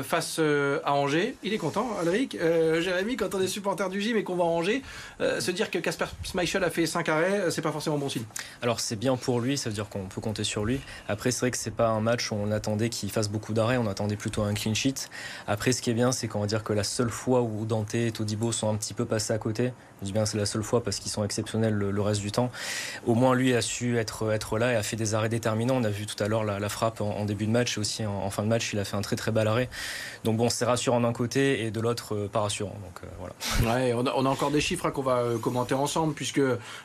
face 0.04 0.40
à 0.40 0.94
Angers. 0.94 1.36
Il 1.44 1.54
est 1.54 1.58
content, 1.58 1.90
Alric. 2.00 2.38
Jérémy, 2.40 3.18
quand 3.18 3.36
on 3.36 3.42
est 3.42 3.48
supporter 3.48 3.90
du 3.90 4.02
gym 4.02 4.18
et 4.18 4.24
qu'on 4.24 4.36
va 4.36 4.44
à 4.44 4.48
Angers, 4.48 4.82
se 5.20 5.52
dire 5.52 5.70
que 5.70 5.80
Casper 5.80 6.06
Schmeichel 6.24 6.64
a 6.64 6.70
fait 6.70 6.86
5 6.86 7.08
arrêts, 7.10 7.52
c'est 7.52 7.62
pas 7.62 7.72
forcément 7.72 7.98
bon 7.98 8.10
signe. 8.10 8.26
Alors 8.62 8.80
c'est 8.80 8.96
bien 8.96 9.16
pour 9.16 9.40
lui, 9.40 9.58
ça 9.58 9.70
veut 9.70 9.76
dire 9.76 9.90
qu'on 9.90 10.06
peut 10.06 10.22
compter 10.22 10.44
sur 10.44 10.66
lui. 10.66 10.80
Après, 11.08 11.32
c'est 11.32 11.42
vrai 11.42 11.52
que 11.52 11.58
c'est 11.58 11.76
pas 11.76 11.90
un 11.90 12.02
match 12.02 12.32
où 12.32 12.36
on 12.36 12.52
attendait 12.52 12.90
qu'il 12.90 13.12
fasse 13.12 13.30
beaucoup 13.30 13.54
d'arrêts, 13.54 13.78
on 13.78 13.88
attendait 13.88 14.16
plutôt 14.18 14.44
un 14.44 14.54
clean 14.54 14.74
sheet. 14.74 15.10
Après, 15.48 15.72
ce 15.72 15.82
qui 15.82 15.90
est 15.90 15.96
bien, 15.96 16.12
c'est 16.12 16.28
qu'on 16.28 16.42
va 16.42 16.48
dire 16.48 16.64
que 16.64 16.74
la 16.74 16.84
seule 16.84 17.11
fois 17.12 17.42
où 17.42 17.66
Dante 17.66 17.96
et 17.96 18.12
Todibo 18.12 18.52
sont 18.52 18.70
un 18.70 18.76
petit 18.76 18.94
peu 18.94 19.06
passés 19.06 19.34
à 19.34 19.38
côté, 19.38 19.74
je 20.02 20.08
dis 20.08 20.14
bien 20.14 20.26
c'est 20.26 20.38
la 20.38 20.48
seule 20.48 20.64
fois 20.64 20.84
parce 20.84 20.98
qu'ils 20.98 21.12
sont 21.12 21.24
exceptionnels 21.24 21.76
le, 21.76 22.02
reste 22.02 22.22
du 22.22 22.32
temps. 22.32 22.50
Au 23.06 23.14
moins 23.14 23.36
lui 23.36 23.54
a 23.54 23.62
su 23.62 24.00
être, 24.00 24.32
être 24.32 24.58
là 24.58 24.74
et 24.74 24.76
a 24.76 24.82
fait 24.82 24.96
des 24.96 25.14
arrêts 25.14 25.30
déterminants. 25.30 25.76
On 25.76 25.84
a 25.84 25.90
vu 25.90 26.08
tout 26.08 26.22
à 26.24 26.28
l'heure 26.28 26.44
la, 26.44 26.70
frappe 26.70 27.02
en, 27.02 27.26
début 27.26 27.46
de 27.46 27.52
match 27.52 27.78
et 27.78 27.80
aussi 27.80 28.06
en, 28.06 28.30
fin 28.32 28.42
de 28.42 28.48
match, 28.48 28.74
il 28.74 28.80
a 28.80 28.86
fait 28.86 28.98
un 28.98 29.02
très 29.02 29.16
très 29.16 29.32
bel 29.32 29.48
arrêt. 29.48 29.70
Donc 30.24 30.38
bon, 30.38 30.50
c'est 30.50 30.66
rassurant 30.66 31.02
d'un 31.02 31.14
côté 31.14 31.66
et 31.66 31.72
de 31.72 31.80
l'autre 31.80 32.16
euh, 32.16 32.28
pas 32.28 32.42
rassurant. 32.42 32.76
Donc 32.84 33.04
euh, 33.04 33.08
voilà. 33.20 33.76
Ouais, 33.76 33.94
on, 33.94 34.26
a, 34.26 34.30
encore 34.30 34.50
des 34.50 34.62
chiffres 34.62 34.88
hein, 34.88 34.92
qu'on 34.92 35.04
va 35.04 35.18
euh, 35.18 35.38
commenter 35.38 35.76
ensemble 35.76 36.16
puisque 36.16 36.42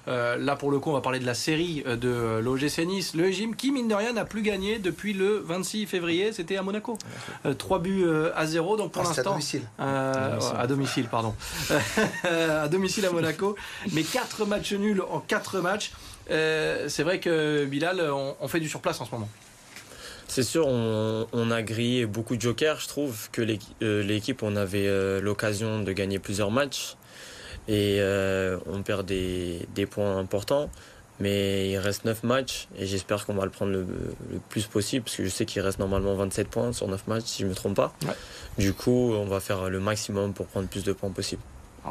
là 0.06 0.56
pour 0.56 0.70
le 0.70 0.78
coup 0.78 0.90
on 0.90 0.94
va 0.94 1.00
parler 1.00 1.18
de 1.18 1.26
la 1.26 1.34
série 1.34 1.84
de 1.86 2.38
l'OGC 2.42 2.84
Nice. 2.86 3.14
Le 3.14 3.30
gym 3.30 3.56
qui 3.56 3.72
mine 3.72 3.88
de 3.88 3.94
rien 3.94 4.12
n'a 4.12 4.26
plus 4.26 4.42
gagné 4.42 4.78
depuis 4.78 5.14
le 5.14 5.38
26 5.38 5.86
février. 5.86 6.32
C'était 6.32 6.58
à 6.58 6.62
Monaco. 6.62 6.98
3 7.56 7.78
buts 7.78 8.04
à 8.34 8.46
0. 8.46 8.76
Donc 8.76 8.92
pour 8.92 9.02
ah, 9.02 9.08
l'instant, 9.08 9.38
à 9.78 10.66
domicile, 10.66 11.08
pardon, 11.10 11.34
à 12.24 12.68
domicile 12.68 13.05
à 13.06 13.12
Monaco. 13.12 13.56
Mais 13.92 14.02
4 14.02 14.44
matchs 14.46 14.72
nuls 14.72 15.02
en 15.02 15.20
4 15.20 15.60
matchs. 15.60 15.92
Euh, 16.30 16.88
c'est 16.88 17.02
vrai 17.02 17.20
que 17.20 17.64
Bilal, 17.64 18.00
on, 18.00 18.48
fait 18.48 18.60
du 18.60 18.68
surplace 18.68 19.00
en 19.00 19.06
ce 19.06 19.10
moment. 19.12 19.28
C'est 20.28 20.42
sûr, 20.42 20.66
on, 20.66 21.50
a 21.50 21.62
grillé 21.62 22.04
beaucoup 22.06 22.36
de 22.36 22.40
jokers. 22.40 22.80
Je 22.80 22.88
trouve 22.88 23.30
que 23.30 23.42
euh, 23.82 24.02
l'équipe, 24.02 24.42
on 24.42 24.56
avait 24.56 24.88
euh, 24.88 25.20
l'occasion 25.20 25.82
de 25.82 25.92
gagner 25.92 26.18
plusieurs 26.18 26.50
matchs 26.50 26.96
et 27.68 28.00
on 28.66 28.82
perd 28.82 29.06
des, 29.06 29.86
points 29.88 30.18
importants. 30.18 30.70
Mais 31.18 31.70
il 31.70 31.78
reste 31.78 32.04
9 32.04 32.24
matchs 32.24 32.68
et 32.78 32.84
j'espère 32.84 33.24
qu'on 33.24 33.32
va 33.32 33.46
le 33.46 33.50
prendre 33.50 33.72
le, 33.72 33.86
plus 34.50 34.66
possible 34.66 35.04
parce 35.04 35.16
que 35.16 35.24
je 35.24 35.30
sais 35.30 35.46
qu'il 35.46 35.62
reste 35.62 35.78
normalement 35.78 36.14
27 36.14 36.48
points 36.48 36.72
sur 36.74 36.88
9 36.88 37.06
matchs 37.06 37.24
si 37.24 37.38
je 37.38 37.44
ne 37.44 37.50
me 37.50 37.54
trompe 37.54 37.76
pas. 37.76 37.94
Du 38.58 38.74
coup, 38.74 39.14
on 39.14 39.24
va 39.24 39.40
faire 39.40 39.70
le 39.70 39.80
maximum 39.80 40.34
pour 40.34 40.46
prendre 40.46 40.64
le 40.64 40.70
plus 40.70 40.84
de 40.84 40.92
points 40.92 41.10
possible 41.10 41.40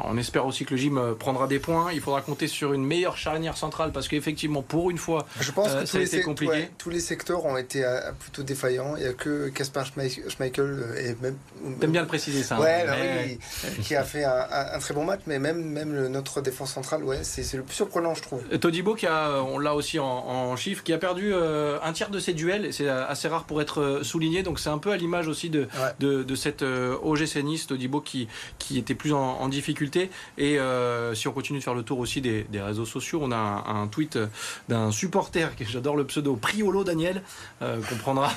on 0.04 0.16
espère 0.18 0.46
aussi 0.46 0.64
que 0.64 0.74
le 0.74 0.76
gym 0.76 0.98
euh, 0.98 1.14
prendra 1.14 1.46
des 1.46 1.58
points. 1.58 1.92
Il 1.92 2.00
faudra 2.00 2.20
compter 2.20 2.46
sur 2.48 2.72
une 2.72 2.84
meilleure 2.84 3.16
charnière 3.16 3.56
centrale 3.56 3.92
parce 3.92 4.08
qu'effectivement, 4.08 4.62
pour 4.62 4.90
une 4.90 4.98
fois, 4.98 5.26
je 5.40 5.50
pense 5.52 5.72
que 5.72 5.78
euh, 5.78 5.86
ça 5.86 5.98
a 5.98 6.00
été 6.02 6.20
compliqué. 6.20 6.68
tous 6.78 6.90
les 6.90 7.00
secteurs 7.00 7.44
ont 7.44 7.56
été 7.56 7.84
euh, 7.84 8.12
plutôt 8.18 8.42
défaillants. 8.42 8.96
Il 8.96 9.02
n'y 9.02 9.08
a 9.08 9.12
que 9.12 9.48
Caspar 9.48 9.86
Schmeichel 9.86 10.84
et 10.98 11.16
même. 11.22 11.36
T'aimes 11.80 11.92
bien 11.92 12.02
le 12.02 12.06
préciser 12.06 12.42
ça. 12.42 12.56
Hein. 12.56 12.60
Ouais, 12.60 12.84
oui, 13.26 13.38
qui 13.82 13.94
a 13.94 14.04
fait 14.04 14.24
un, 14.24 14.78
très 14.78 14.94
bon 14.94 15.04
match, 15.04 15.20
mais 15.26 15.38
même, 15.38 15.62
même 15.62 16.08
notre 16.08 16.40
défense 16.40 16.72
centrale, 16.72 17.02
ouais, 17.02 17.20
c'est 17.22 17.56
le 17.56 17.62
plus 17.62 17.74
surprenant, 17.74 18.14
je 18.14 18.22
trouve. 18.22 18.42
Todibo, 18.58 18.94
qui 18.94 19.06
a, 19.06 19.42
on 19.42 19.58
l'a 19.58 19.74
aussi 19.74 19.98
en, 19.98 20.56
chiffres, 20.56 20.82
qui 20.82 20.92
a 20.92 20.98
perdu 20.98 21.32
un 21.34 21.92
tiers 21.92 22.10
de 22.10 22.18
ses 22.18 22.34
duels. 22.34 22.72
C'est 22.72 22.88
assez 22.88 23.28
rare 23.28 23.44
pour 23.44 23.60
être 23.60 24.00
souligné. 24.02 24.42
Donc 24.42 24.60
c'est 24.60 24.68
un 24.68 24.78
peu 24.78 24.90
à 24.90 24.96
l'image 24.96 25.28
aussi 25.28 25.50
de, 25.50 25.68
de, 26.00 26.34
cette 26.34 26.62
OGC 26.62 27.36
Nice, 27.42 27.66
Todibo 27.66 28.00
qui, 28.00 28.28
qui 28.58 28.78
était 28.78 28.94
plus 28.94 29.12
en 29.12 29.48
difficulté 29.48 29.85
et 30.38 30.58
euh, 30.58 31.14
si 31.14 31.28
on 31.28 31.32
continue 31.32 31.58
de 31.58 31.64
faire 31.64 31.74
le 31.74 31.82
tour 31.82 31.98
aussi 31.98 32.20
des, 32.20 32.46
réseaux 32.54 32.86
sociaux, 32.86 33.20
on 33.22 33.32
a 33.32 33.36
un, 33.36 33.86
tweet 33.86 34.18
d'un 34.68 34.90
supporter, 34.90 35.54
que 35.56 35.64
j'adore 35.64 35.96
le 35.96 36.04
pseudo, 36.04 36.36
Priolo 36.36 36.84
Daniel, 36.84 37.22
euh, 37.62 37.80
comprendra 37.88 38.32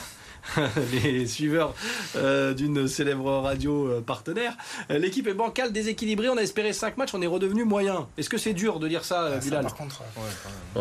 les 1.03 1.27
suiveurs 1.27 1.73
euh, 2.15 2.53
d'une 2.53 2.87
célèbre 2.87 3.31
radio 3.39 4.01
partenaire. 4.01 4.55
L'équipe 4.89 5.27
est 5.27 5.33
bancale, 5.33 5.71
déséquilibrée. 5.71 6.29
On 6.29 6.37
a 6.37 6.41
espéré 6.41 6.73
5 6.73 6.97
matchs, 6.97 7.13
on 7.13 7.21
est 7.21 7.27
redevenu 7.27 7.63
moyen. 7.63 8.07
Est-ce 8.17 8.29
que 8.29 8.37
c'est 8.37 8.53
dur 8.53 8.79
de 8.79 8.87
dire 8.87 9.03
ça, 9.03 9.29
ah, 9.33 9.37
Bilal 9.37 9.63
Par 9.63 9.75
contre, 9.75 10.01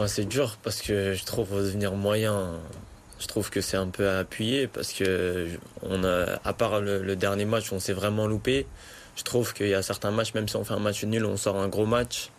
c'est 0.07 0.27
dur 0.27 0.57
parce 0.63 0.81
que 0.83 1.15
je 1.15 1.25
trouve 1.25 1.53
redevenir 1.53 1.93
moyen. 1.93 2.53
Je 3.19 3.27
trouve 3.27 3.51
que 3.51 3.61
c'est 3.61 3.77
un 3.77 3.89
peu 3.89 4.09
appuyé 4.09 4.69
parce 4.69 4.93
que 4.93 5.49
on 5.83 6.05
a, 6.05 6.39
à 6.45 6.53
part 6.53 6.81
le 6.81 7.17
dernier 7.17 7.47
match, 7.47 7.73
on 7.73 7.81
s'est 7.81 7.93
vraiment 7.93 8.29
loupé 8.29 8.65
je 9.19 9.25
trouve 9.25 9.53
qu'il 9.53 9.69
y 9.69 9.75
a 9.75 9.83
certains 9.83 10.13
matchs, 10.13 10.33
même 10.35 10.47
si 10.47 10.57
on 10.57 10.65
fait 10.65 10.75
un 10.75 10.79
match 10.79 11.03
nul, 11.05 11.25
on 11.27 11.37
sort 11.37 11.57
un 11.57 11.69
gros 11.69 11.87
match. 11.87 12.31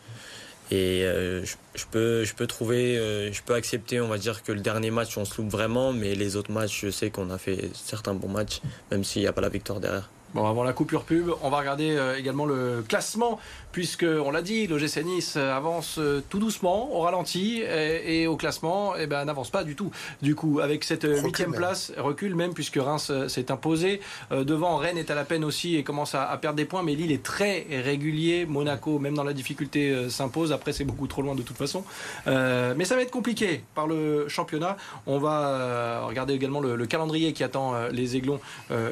Et 0.71 1.03
euh, 1.03 1.43
je, 1.43 1.85
peux, 1.91 2.23
je 2.23 2.33
peux 2.33 2.47
trouver, 2.47 2.97
euh, 2.97 3.33
je 3.33 3.41
peux 3.41 3.53
accepter, 3.55 3.99
on 3.99 4.07
va 4.07 4.17
dire 4.17 4.43
que 4.43 4.51
le 4.51 4.61
dernier 4.61 4.91
match 4.91 5.17
on 5.17 5.25
se 5.25 5.41
loupe 5.41 5.49
vraiment, 5.51 5.91
mais 5.91 6.15
les 6.15 6.35
autres 6.35 6.51
matchs, 6.51 6.81
je 6.85 6.89
sais 6.91 7.09
qu'on 7.09 7.31
a 7.31 7.37
fait 7.37 7.71
certains 7.73 8.13
bons 8.13 8.29
matchs, 8.29 8.61
même 8.91 9.03
s'il 9.03 9.23
n'y 9.23 9.27
a 9.27 9.33
pas 9.33 9.41
la 9.41 9.49
victoire 9.49 9.79
derrière. 9.79 10.09
Bon, 10.35 10.47
avant 10.47 10.63
la 10.63 10.73
coupure 10.73 11.05
pub, 11.05 11.31
on 11.41 11.49
va 11.49 11.57
regarder 11.57 11.95
euh, 11.97 12.15
également 12.15 12.45
le 12.45 12.83
classement, 12.87 13.39
puisque 13.71 14.05
on 14.05 14.31
l'a 14.31 14.41
dit, 14.41 14.67
l'OGC 14.67 15.03
Nice 15.03 15.35
euh, 15.37 15.55
avance 15.55 15.97
euh, 15.99 16.23
tout 16.29 16.39
doucement, 16.39 16.95
au 16.95 17.01
ralenti, 17.01 17.61
et, 17.61 18.27
au 18.27 18.35
classement, 18.35 18.93
eh 18.95 19.07
ben, 19.07 19.25
n'avance 19.25 19.49
pas 19.49 19.63
du 19.63 19.75
tout. 19.75 19.91
Du 20.21 20.35
coup, 20.35 20.59
avec 20.59 20.83
cette 20.83 21.05
huitième 21.05 21.53
place, 21.53 21.91
recule 21.97 22.35
même, 22.35 22.53
puisque 22.53 22.77
Reims 22.77 23.11
s'est 23.27 23.51
imposé. 23.51 24.01
devant, 24.31 24.77
Rennes 24.77 24.97
est 24.97 25.11
à 25.11 25.15
la 25.15 25.23
peine 25.23 25.43
aussi 25.43 25.75
et 25.75 25.83
commence 25.83 26.15
à, 26.15 26.37
perdre 26.37 26.57
des 26.57 26.65
points, 26.65 26.83
mais 26.83 26.95
Lille 26.95 27.11
est 27.11 27.23
très 27.23 27.65
régulier. 27.69 28.45
Monaco, 28.45 28.99
même 28.99 29.15
dans 29.15 29.23
la 29.23 29.33
difficulté, 29.33 30.09
s'impose. 30.09 30.51
Après, 30.51 30.73
c'est 30.73 30.83
beaucoup 30.83 31.07
trop 31.07 31.21
loin 31.21 31.35
de 31.35 31.41
toute 31.41 31.57
façon. 31.57 31.83
mais 32.25 32.85
ça 32.85 32.95
va 32.95 33.01
être 33.01 33.11
compliqué 33.11 33.63
par 33.75 33.87
le 33.87 34.27
championnat. 34.27 34.77
On 35.05 35.19
va 35.19 36.05
regarder 36.05 36.33
également 36.33 36.59
le, 36.59 36.75
le, 36.75 36.85
calendrier 36.85 37.33
qui 37.33 37.43
attend 37.43 37.73
les 37.91 38.15
Aiglons 38.15 38.39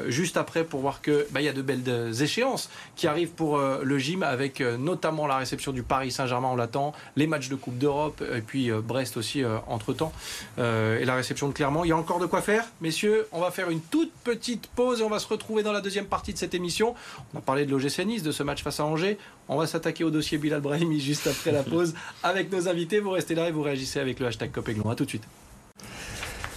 juste 0.08 0.36
après 0.36 0.64
pour 0.64 0.80
voir 0.80 1.00
que 1.02 1.26
bah, 1.30 1.40
il 1.40 1.44
y 1.44 1.48
a 1.48 1.52
de 1.52 1.62
belles 1.62 1.82
euh, 1.88 2.12
échéances 2.12 2.70
qui 2.96 3.06
arrivent 3.06 3.30
pour 3.30 3.58
euh, 3.58 3.80
le 3.82 3.98
gym 3.98 4.22
avec 4.22 4.60
euh, 4.60 4.67
notamment 4.78 5.26
la 5.26 5.36
réception 5.36 5.72
du 5.72 5.82
Paris 5.82 6.10
Saint-Germain, 6.10 6.48
on 6.48 6.56
l'attend, 6.56 6.92
les 7.16 7.26
matchs 7.26 7.48
de 7.48 7.54
Coupe 7.54 7.78
d'Europe 7.78 8.22
et 8.34 8.40
puis 8.40 8.70
Brest 8.70 9.16
aussi 9.16 9.42
entre-temps 9.66 10.12
et 10.58 11.04
la 11.04 11.14
réception 11.14 11.48
de 11.48 11.52
Clermont. 11.52 11.84
Il 11.84 11.88
y 11.88 11.92
a 11.92 11.96
encore 11.96 12.18
de 12.18 12.26
quoi 12.26 12.42
faire, 12.42 12.64
messieurs. 12.80 13.26
On 13.32 13.40
va 13.40 13.50
faire 13.50 13.70
une 13.70 13.80
toute 13.80 14.12
petite 14.24 14.66
pause 14.68 15.00
et 15.00 15.04
on 15.04 15.10
va 15.10 15.18
se 15.18 15.28
retrouver 15.28 15.62
dans 15.62 15.72
la 15.72 15.80
deuxième 15.80 16.06
partie 16.06 16.32
de 16.32 16.38
cette 16.38 16.54
émission. 16.54 16.94
On 17.34 17.38
a 17.38 17.40
parlé 17.40 17.66
de 17.66 17.70
l'OGC 17.70 18.04
Nice, 18.04 18.22
de 18.22 18.32
ce 18.32 18.42
match 18.42 18.62
face 18.62 18.80
à 18.80 18.84
Angers. 18.84 19.18
On 19.48 19.56
va 19.56 19.66
s'attaquer 19.66 20.04
au 20.04 20.10
dossier 20.10 20.38
Bilal 20.38 20.60
Brahimi 20.60 21.00
juste 21.00 21.26
après 21.26 21.52
la 21.52 21.62
pause 21.62 21.94
avec 22.22 22.52
nos 22.52 22.68
invités. 22.68 23.00
Vous 23.00 23.10
restez 23.10 23.34
là 23.34 23.48
et 23.48 23.52
vous 23.52 23.62
réagissez 23.62 24.00
avec 24.00 24.20
le 24.20 24.26
hashtag 24.26 24.50
Copéglon. 24.50 24.90
A 24.90 24.94
tout 24.94 25.04
de 25.04 25.10
suite. 25.10 25.24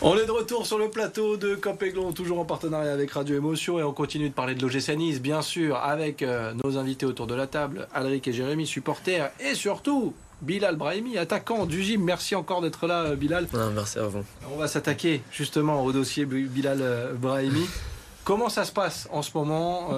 On 0.03 0.17
est 0.17 0.25
de 0.25 0.31
retour 0.31 0.65
sur 0.65 0.79
le 0.79 0.89
plateau 0.89 1.38
de 1.38 1.53
Campéglon, 1.53 2.12
toujours 2.12 2.39
en 2.39 2.46
partenariat 2.46 2.91
avec 2.91 3.12
Radio 3.12 3.36
Émotion 3.36 3.77
et 3.77 3.84
on 3.84 3.93
continue 3.93 4.29
de 4.29 4.34
parler 4.34 4.55
de 4.55 4.62
l'OGC 4.63 4.98
Nice, 4.98 5.22
bien 5.22 5.43
sûr, 5.43 5.75
avec 5.75 6.24
euh, 6.24 6.53
nos 6.63 6.77
invités 6.79 7.05
autour 7.05 7.27
de 7.27 7.36
la 7.36 7.46
table, 7.46 7.88
Alric 7.93 8.27
et 8.27 8.34
Jérémy, 8.34 8.65
supporters, 8.65 9.29
et 9.39 9.53
surtout 9.53 10.15
Bilal 10.41 10.75
Brahimi, 10.75 11.20
attaquant 11.20 11.67
du 11.67 11.84
gym. 11.84 12.03
Merci 12.03 12.34
encore 12.34 12.62
d'être 12.63 12.88
là, 12.88 13.03
euh, 13.03 13.15
Bilal. 13.15 13.48
merci 13.75 14.00
à 14.00 14.08
vous. 14.08 14.24
On 14.51 14.58
va 14.58 14.67
s'attaquer 14.67 15.22
justement 15.31 15.84
au 15.84 15.91
dossier 15.91 16.25
Bilal 16.25 16.79
euh, 16.81 17.13
Brahimi. 17.13 17.67
Comment 18.32 18.48
ça 18.48 18.64
se 18.64 18.72
passe 18.72 19.10
en 19.12 19.22
ce 19.24 19.32
moment 19.34 19.90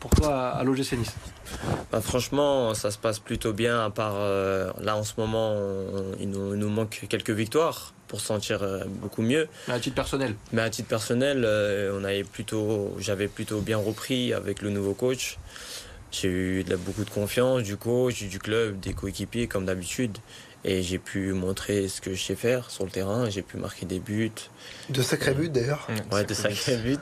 pour 0.00 0.10
toi 0.12 0.48
à 0.48 0.64
l'OGC 0.64 0.92
Nice? 0.96 1.14
Bah, 1.92 2.00
Franchement, 2.00 2.72
ça 2.72 2.90
se 2.90 2.96
passe 2.96 3.18
plutôt 3.18 3.52
bien, 3.52 3.84
à 3.84 3.90
part 3.90 4.14
là 4.80 4.96
en 4.96 5.04
ce 5.04 5.12
moment, 5.18 5.54
il, 6.18 6.30
nous, 6.30 6.54
il, 6.54 6.58
nous, 6.58 6.70
manque 6.70 7.04
quelques 7.10 7.28
victoires 7.28 7.92
pour 8.08 8.22
se 8.22 8.26
sentir 8.28 8.62
euh, 8.62 8.84
beaucoup 8.86 9.20
mieux. 9.20 9.48
Mais 9.68 9.74
à 9.74 9.80
titre 9.80 9.96
personnel 9.96 10.34
Mais 10.54 10.62
à 10.62 10.70
titre 10.70 10.88
personnel, 10.88 11.42
euh, 11.44 11.98
on 12.00 12.04
avait 12.04 12.24
plutôt, 12.24 12.96
j'avais 12.98 13.28
plutôt 13.28 13.60
bien 13.60 13.76
repris 13.76 14.32
avec 14.32 14.62
le 14.62 14.70
nouveau 14.70 14.94
coach. 14.94 15.38
J'ai 16.10 16.28
eu 16.28 16.64
beaucoup 16.86 17.04
de 17.04 17.10
confiance 17.10 17.64
du 17.64 17.76
coach, 17.76 18.22
du 18.22 18.38
club, 18.38 18.80
des 18.80 18.94
coéquipiers 18.94 19.46
comme 19.46 19.66
d'habitude. 19.66 20.16
Et 20.66 20.82
j'ai 20.82 20.98
pu 20.98 21.34
montrer 21.34 21.88
ce 21.88 22.00
que 22.00 22.14
je 22.14 22.22
sais 22.22 22.36
faire 22.36 22.70
sur 22.70 22.84
le 22.84 22.90
terrain. 22.90 23.28
J'ai 23.28 23.42
pu 23.42 23.58
marquer 23.58 23.84
des 23.84 23.98
buts. 23.98 24.32
De 24.88 25.02
sacrés 25.02 25.34
buts 25.34 25.50
d'ailleurs. 25.50 25.86
Ouais, 26.10 26.24
de 26.24 26.32
sacrés 26.32 26.78
buts. 26.78 26.96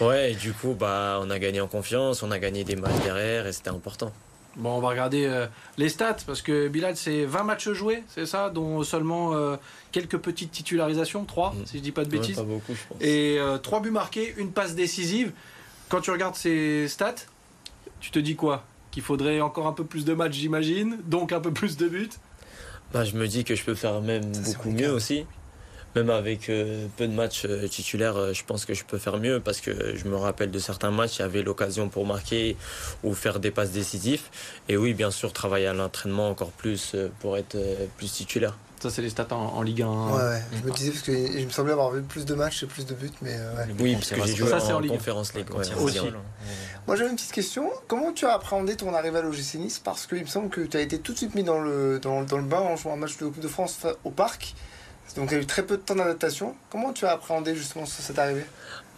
Ouais, 0.00 0.32
et 0.32 0.34
du 0.34 0.52
coup, 0.52 0.74
bah, 0.78 1.20
on 1.22 1.28
a 1.28 1.38
gagné 1.38 1.60
en 1.60 1.68
confiance, 1.68 2.22
on 2.22 2.30
a 2.30 2.38
gagné 2.38 2.64
des 2.64 2.76
matchs 2.76 3.02
derrière 3.04 3.46
et 3.46 3.52
c'était 3.52 3.68
important. 3.70 4.12
Bon, 4.56 4.76
on 4.76 4.80
va 4.80 4.88
regarder 4.88 5.24
euh, 5.26 5.46
les 5.76 5.88
stats 5.88 6.16
parce 6.26 6.42
que 6.42 6.68
Bilal, 6.68 6.96
c'est 6.96 7.24
20 7.24 7.44
matchs 7.44 7.70
joués, 7.70 8.02
c'est 8.08 8.26
ça, 8.26 8.50
dont 8.50 8.82
seulement 8.82 9.34
euh, 9.34 9.56
quelques 9.92 10.18
petites 10.18 10.50
titularisations, 10.50 11.24
3, 11.24 11.50
mm. 11.50 11.66
si 11.66 11.78
je 11.78 11.82
dis 11.82 11.92
pas 11.92 12.04
de 12.04 12.10
bêtises. 12.10 12.36
pas 12.36 12.42
beaucoup, 12.42 12.74
je 12.74 12.88
pense. 12.88 12.98
Et 13.00 13.38
3 13.62 13.78
euh, 13.78 13.82
buts 13.82 13.90
marqués, 13.90 14.34
une 14.36 14.50
passe 14.50 14.74
décisive. 14.74 15.32
Quand 15.88 16.00
tu 16.00 16.10
regardes 16.10 16.34
ces 16.34 16.88
stats, 16.88 17.14
tu 18.00 18.10
te 18.10 18.18
dis 18.18 18.34
quoi? 18.34 18.64
Qu'il 18.90 19.02
faudrait 19.02 19.40
encore 19.40 19.66
un 19.66 19.72
peu 19.72 19.84
plus 19.84 20.04
de 20.04 20.14
matchs, 20.14 20.34
j'imagine, 20.34 20.98
donc 21.04 21.32
un 21.32 21.40
peu 21.40 21.52
plus 21.52 21.76
de 21.76 21.86
buts 21.86 22.10
bah, 22.92 23.04
Je 23.04 23.16
me 23.16 23.26
dis 23.26 23.44
que 23.44 23.54
je 23.54 23.64
peux 23.64 23.74
faire 23.74 24.00
même 24.00 24.24
beaucoup 24.44 24.70
mieux 24.70 24.90
aussi. 24.90 25.26
Même 25.98 26.10
avec 26.10 26.48
euh, 26.48 26.86
peu 26.96 27.06
de 27.06 27.12
matchs 27.12 27.44
euh, 27.44 27.66
titulaires, 27.66 28.16
euh, 28.16 28.32
je 28.32 28.44
pense 28.44 28.64
que 28.64 28.74
je 28.74 28.84
peux 28.84 28.98
faire 28.98 29.18
mieux 29.18 29.40
parce 29.40 29.60
que 29.60 29.96
je 29.96 30.08
me 30.08 30.16
rappelle 30.16 30.50
de 30.50 30.58
certains 30.58 30.90
matchs, 30.90 31.18
il 31.18 31.22
y 31.22 31.24
avait 31.24 31.42
l'occasion 31.42 31.88
pour 31.88 32.06
marquer 32.06 32.56
ou 33.02 33.14
faire 33.14 33.40
des 33.40 33.50
passes 33.50 33.72
décisives. 33.72 34.22
Et 34.68 34.76
oui, 34.76 34.94
bien 34.94 35.10
sûr, 35.10 35.32
travailler 35.32 35.66
à 35.66 35.72
l'entraînement 35.72 36.28
encore 36.28 36.50
plus 36.50 36.94
pour 37.20 37.36
être 37.36 37.56
plus 37.96 38.12
titulaire. 38.12 38.56
Ça, 38.80 38.90
c'est 38.90 39.02
les 39.02 39.10
stats 39.10 39.26
en, 39.32 39.60
Ligue 39.62 39.82
1. 39.82 39.86
Ouais, 39.88 40.40
je 40.52 40.68
me 40.68 40.72
disais 40.72 40.90
parce 40.92 41.02
que 41.02 41.12
je 41.12 41.44
me 41.44 41.50
semblait 41.50 41.72
avoir 41.72 41.90
vu 41.90 42.02
plus 42.02 42.24
de 42.24 42.34
matchs 42.34 42.62
et 42.62 42.66
plus 42.66 42.86
de 42.86 42.94
buts, 42.94 43.10
mais 43.22 43.36
Oui, 43.80 43.94
parce 43.94 44.10
que 44.10 44.24
j'ai 44.24 44.36
joué 44.36 44.52
en, 44.52 44.84
en, 44.84 44.86
Conférence 44.86 45.34
League. 45.34 45.46
aussi. 45.52 45.98
Moi, 46.86 46.94
j'avais 46.94 47.10
une 47.10 47.16
petite 47.16 47.32
question. 47.32 47.70
Comment 47.88 48.12
tu 48.12 48.24
as 48.24 48.34
appréhendé 48.34 48.76
ton 48.76 48.94
arrivée 48.94 49.18
à 49.18 49.22
l'OGC 49.22 49.56
Nice? 49.56 49.80
Parce 49.80 50.06
qu'il 50.06 50.20
me 50.20 50.26
semble 50.26 50.48
que 50.48 50.60
tu 50.60 50.76
as 50.76 50.80
été 50.80 51.00
tout 51.00 51.12
de 51.12 51.18
suite 51.18 51.34
mis 51.34 51.42
dans 51.42 51.58
le, 51.58 51.98
dans, 51.98 52.22
dans 52.22 52.38
le 52.38 52.44
bain 52.44 52.60
en 52.60 52.76
jouant 52.76 52.92
un 52.92 52.96
match 52.96 53.16
de 53.18 53.24
Coupe 53.24 53.40
de 53.40 53.48
France 53.48 53.80
au 54.04 54.10
Parc. 54.10 54.54
Donc 55.16 55.30
il 55.30 55.34
y 55.34 55.36
a 55.38 55.42
eu 55.42 55.46
très 55.46 55.64
peu 55.64 55.76
de 55.76 55.82
temps 55.82 55.94
d'adaptation. 55.96 56.54
Comment 56.70 56.92
tu 56.92 57.06
as 57.06 57.12
appréhendé 57.12 57.54
justement 57.54 57.86
cette 57.86 58.18
arrivée? 58.18 58.44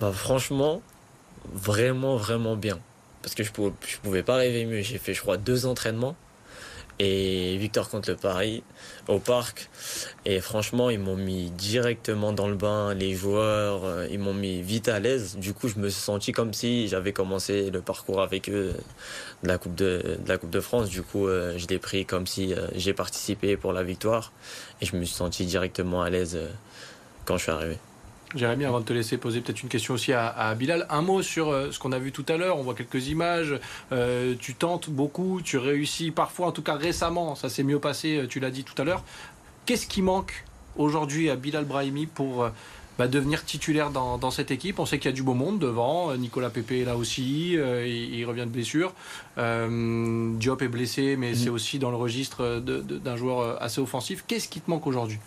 Bah, 0.01 0.13
Franchement, 0.13 0.83
vraiment, 1.53 2.17
vraiment 2.17 2.57
bien. 2.57 2.79
Parce 3.23 3.35
que 3.35 3.43
je 3.43 3.53
pouvais, 3.53 3.73
je 3.87 3.99
pouvais 3.99 4.23
pas 4.23 4.37
rêver 4.37 4.65
mieux. 4.65 4.81
J'ai 4.83 4.99
fait, 4.99 5.15
je 5.15 5.21
crois, 5.21 5.37
deux 5.37 5.67
entraînements 5.67 6.17
et 7.01 7.57
Victor 7.57 7.89
contre 7.89 8.11
le 8.11 8.17
Paris 8.17 8.63
au 9.09 9.19
parc. 9.19 9.71
Et 10.27 10.41
franchement, 10.41 10.91
ils 10.91 10.99
m'ont 10.99 11.17
mis 11.17 11.51
directement 11.51 12.33
dans 12.33 12.47
le 12.47 12.57
bain. 12.57 12.93
Les 12.93 13.15
joueurs, 13.15 13.85
euh, 13.87 14.07
ils 14.11 14.19
m'ont 14.19 14.35
mis 14.35 14.61
vite 14.61 14.89
à 14.89 15.01
l'aise. 15.01 15.37
Du 15.39 15.55
coup, 15.55 15.69
je 15.69 15.79
me 15.79 15.89
suis 15.89 16.03
senti 16.03 16.33
comme 16.33 16.53
si 16.53 16.89
j'avais 16.89 17.15
commencé 17.15 17.71
le 17.71 17.81
parcours 17.81 18.21
avec 18.21 18.51
eux 18.51 18.75
de 19.43 19.49
la 19.49 19.57
Coupe 19.57 19.75
de, 19.75 20.19
la 20.27 20.37
Coupe 20.37 20.51
de 20.51 20.61
France. 20.61 20.91
Du 20.91 21.03
coup, 21.03 21.27
euh, 21.27 21.57
je 21.57 21.67
l'ai 21.69 21.79
pris 21.79 22.05
comme 22.05 22.27
si 22.27 22.53
euh, 22.53 22.67
j'ai 22.77 22.93
participé 22.93 23.57
pour 23.57 23.73
la 23.73 23.83
victoire. 23.83 24.33
Et 24.83 24.87
je 24.87 24.95
me 24.95 25.05
suis 25.05 25.17
senti 25.17 25.47
directement 25.47 26.03
à 26.03 26.11
l'aise 26.11 26.39
quand 27.25 27.39
je 27.39 27.45
suis 27.45 27.53
arrivé. 27.53 27.79
Jérémy, 28.35 28.65
avant 28.65 28.81
de 28.81 28.85
te 28.85 28.93
laisser 28.93 29.17
poser 29.17 29.41
peut-être 29.41 29.63
une 29.63 29.69
question 29.69 29.95
aussi 29.95 30.13
à, 30.13 30.55
Bilal, 30.55 30.87
un 30.89 31.03
mot 31.03 31.23
sur 31.23 31.51
euh, 31.51 31.71
ce 31.73 31.79
qu'on 31.79 31.93
a 31.93 31.99
vu 31.99 32.13
tout 32.13 32.25
à 32.29 32.37
l'heure. 32.37 32.59
On 32.59 32.63
voit 32.63 32.75
quelques 32.75 33.09
images. 33.09 33.59
Euh, 33.93 34.35
tu 34.39 34.55
tentes 34.55 34.89
beaucoup, 34.89 35.41
tu 35.43 35.59
réussis 35.59 36.11
parfois, 36.11 36.47
en 36.47 36.53
tout 36.53 36.63
cas 36.63 36.75
récemment, 36.75 37.35
ça 37.35 37.49
s'est 37.49 37.65
mieux 37.65 37.81
passé, 37.81 38.19
euh, 38.19 38.27
tu 38.29 38.39
l'as 38.39 38.51
dit 38.51 38.63
tout 38.63 38.81
à 38.81 38.85
l'heure. 38.85 39.03
Qu'est-ce 39.67 39.87
qui 39.87 40.03
manque 40.03 40.45
aujourd'hui 40.77 41.29
à 41.29 41.37
Bilal 41.37 41.65
Brahimi 41.65 42.07
pour 42.07 42.49
bah, 42.99 43.09
devenir 43.09 43.45
titulaire 43.45 43.91
dans, 43.91 44.31
cette 44.31 44.51
équipe? 44.51 44.79
On 44.79 44.87
sait 44.87 44.99
qu'il 44.99 45.11
y 45.11 45.15
a 45.15 45.17
du 45.17 45.23
beau 45.23 45.35
monde 45.35 45.59
devant. 45.59 46.15
Nicolas 46.17 46.51
Pépé 46.51 46.81
est 46.81 46.85
là 46.85 46.97
aussi, 46.97 47.53
il, 47.53 48.25
revient 48.25 48.47
de 48.47 48.47
blessure. 48.47 48.95
Diop 49.37 50.63
est 50.63 50.69
blessé, 50.69 51.17
mais 51.17 51.33
mm. 51.33 51.35
c'est 51.35 51.51
aussi 51.51 51.79
dans 51.79 51.91
le 51.91 51.97
registre 51.97 52.61
d'un 52.61 53.17
joueur 53.17 53.63
assez 53.63 53.81
offensif. 53.81 54.25
Qu'est-ce 54.27 54.49
qui 54.49 54.61
te 54.61 54.71
manque 54.71 54.87
aujourd'hui? 54.87 55.19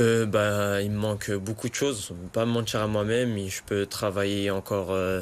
Euh, 0.00 0.26
bah, 0.26 0.80
Il 0.82 0.90
me 0.90 0.98
manque 0.98 1.30
beaucoup 1.32 1.68
de 1.68 1.74
choses. 1.74 2.12
Pas 2.32 2.46
me 2.46 2.52
mentir 2.52 2.80
à 2.80 2.86
moi-même, 2.86 3.36
je 3.48 3.62
peux 3.64 3.86
travailler 3.86 4.50
encore 4.50 4.92
euh, 4.92 5.20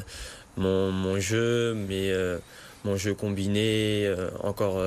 mon, 0.57 1.19
jeu, 1.19 1.73
mais, 1.73 2.11
euh, 2.11 2.37
mon 2.85 2.95
jeu 2.95 3.13
combiné, 3.13 4.13
encore 4.41 4.81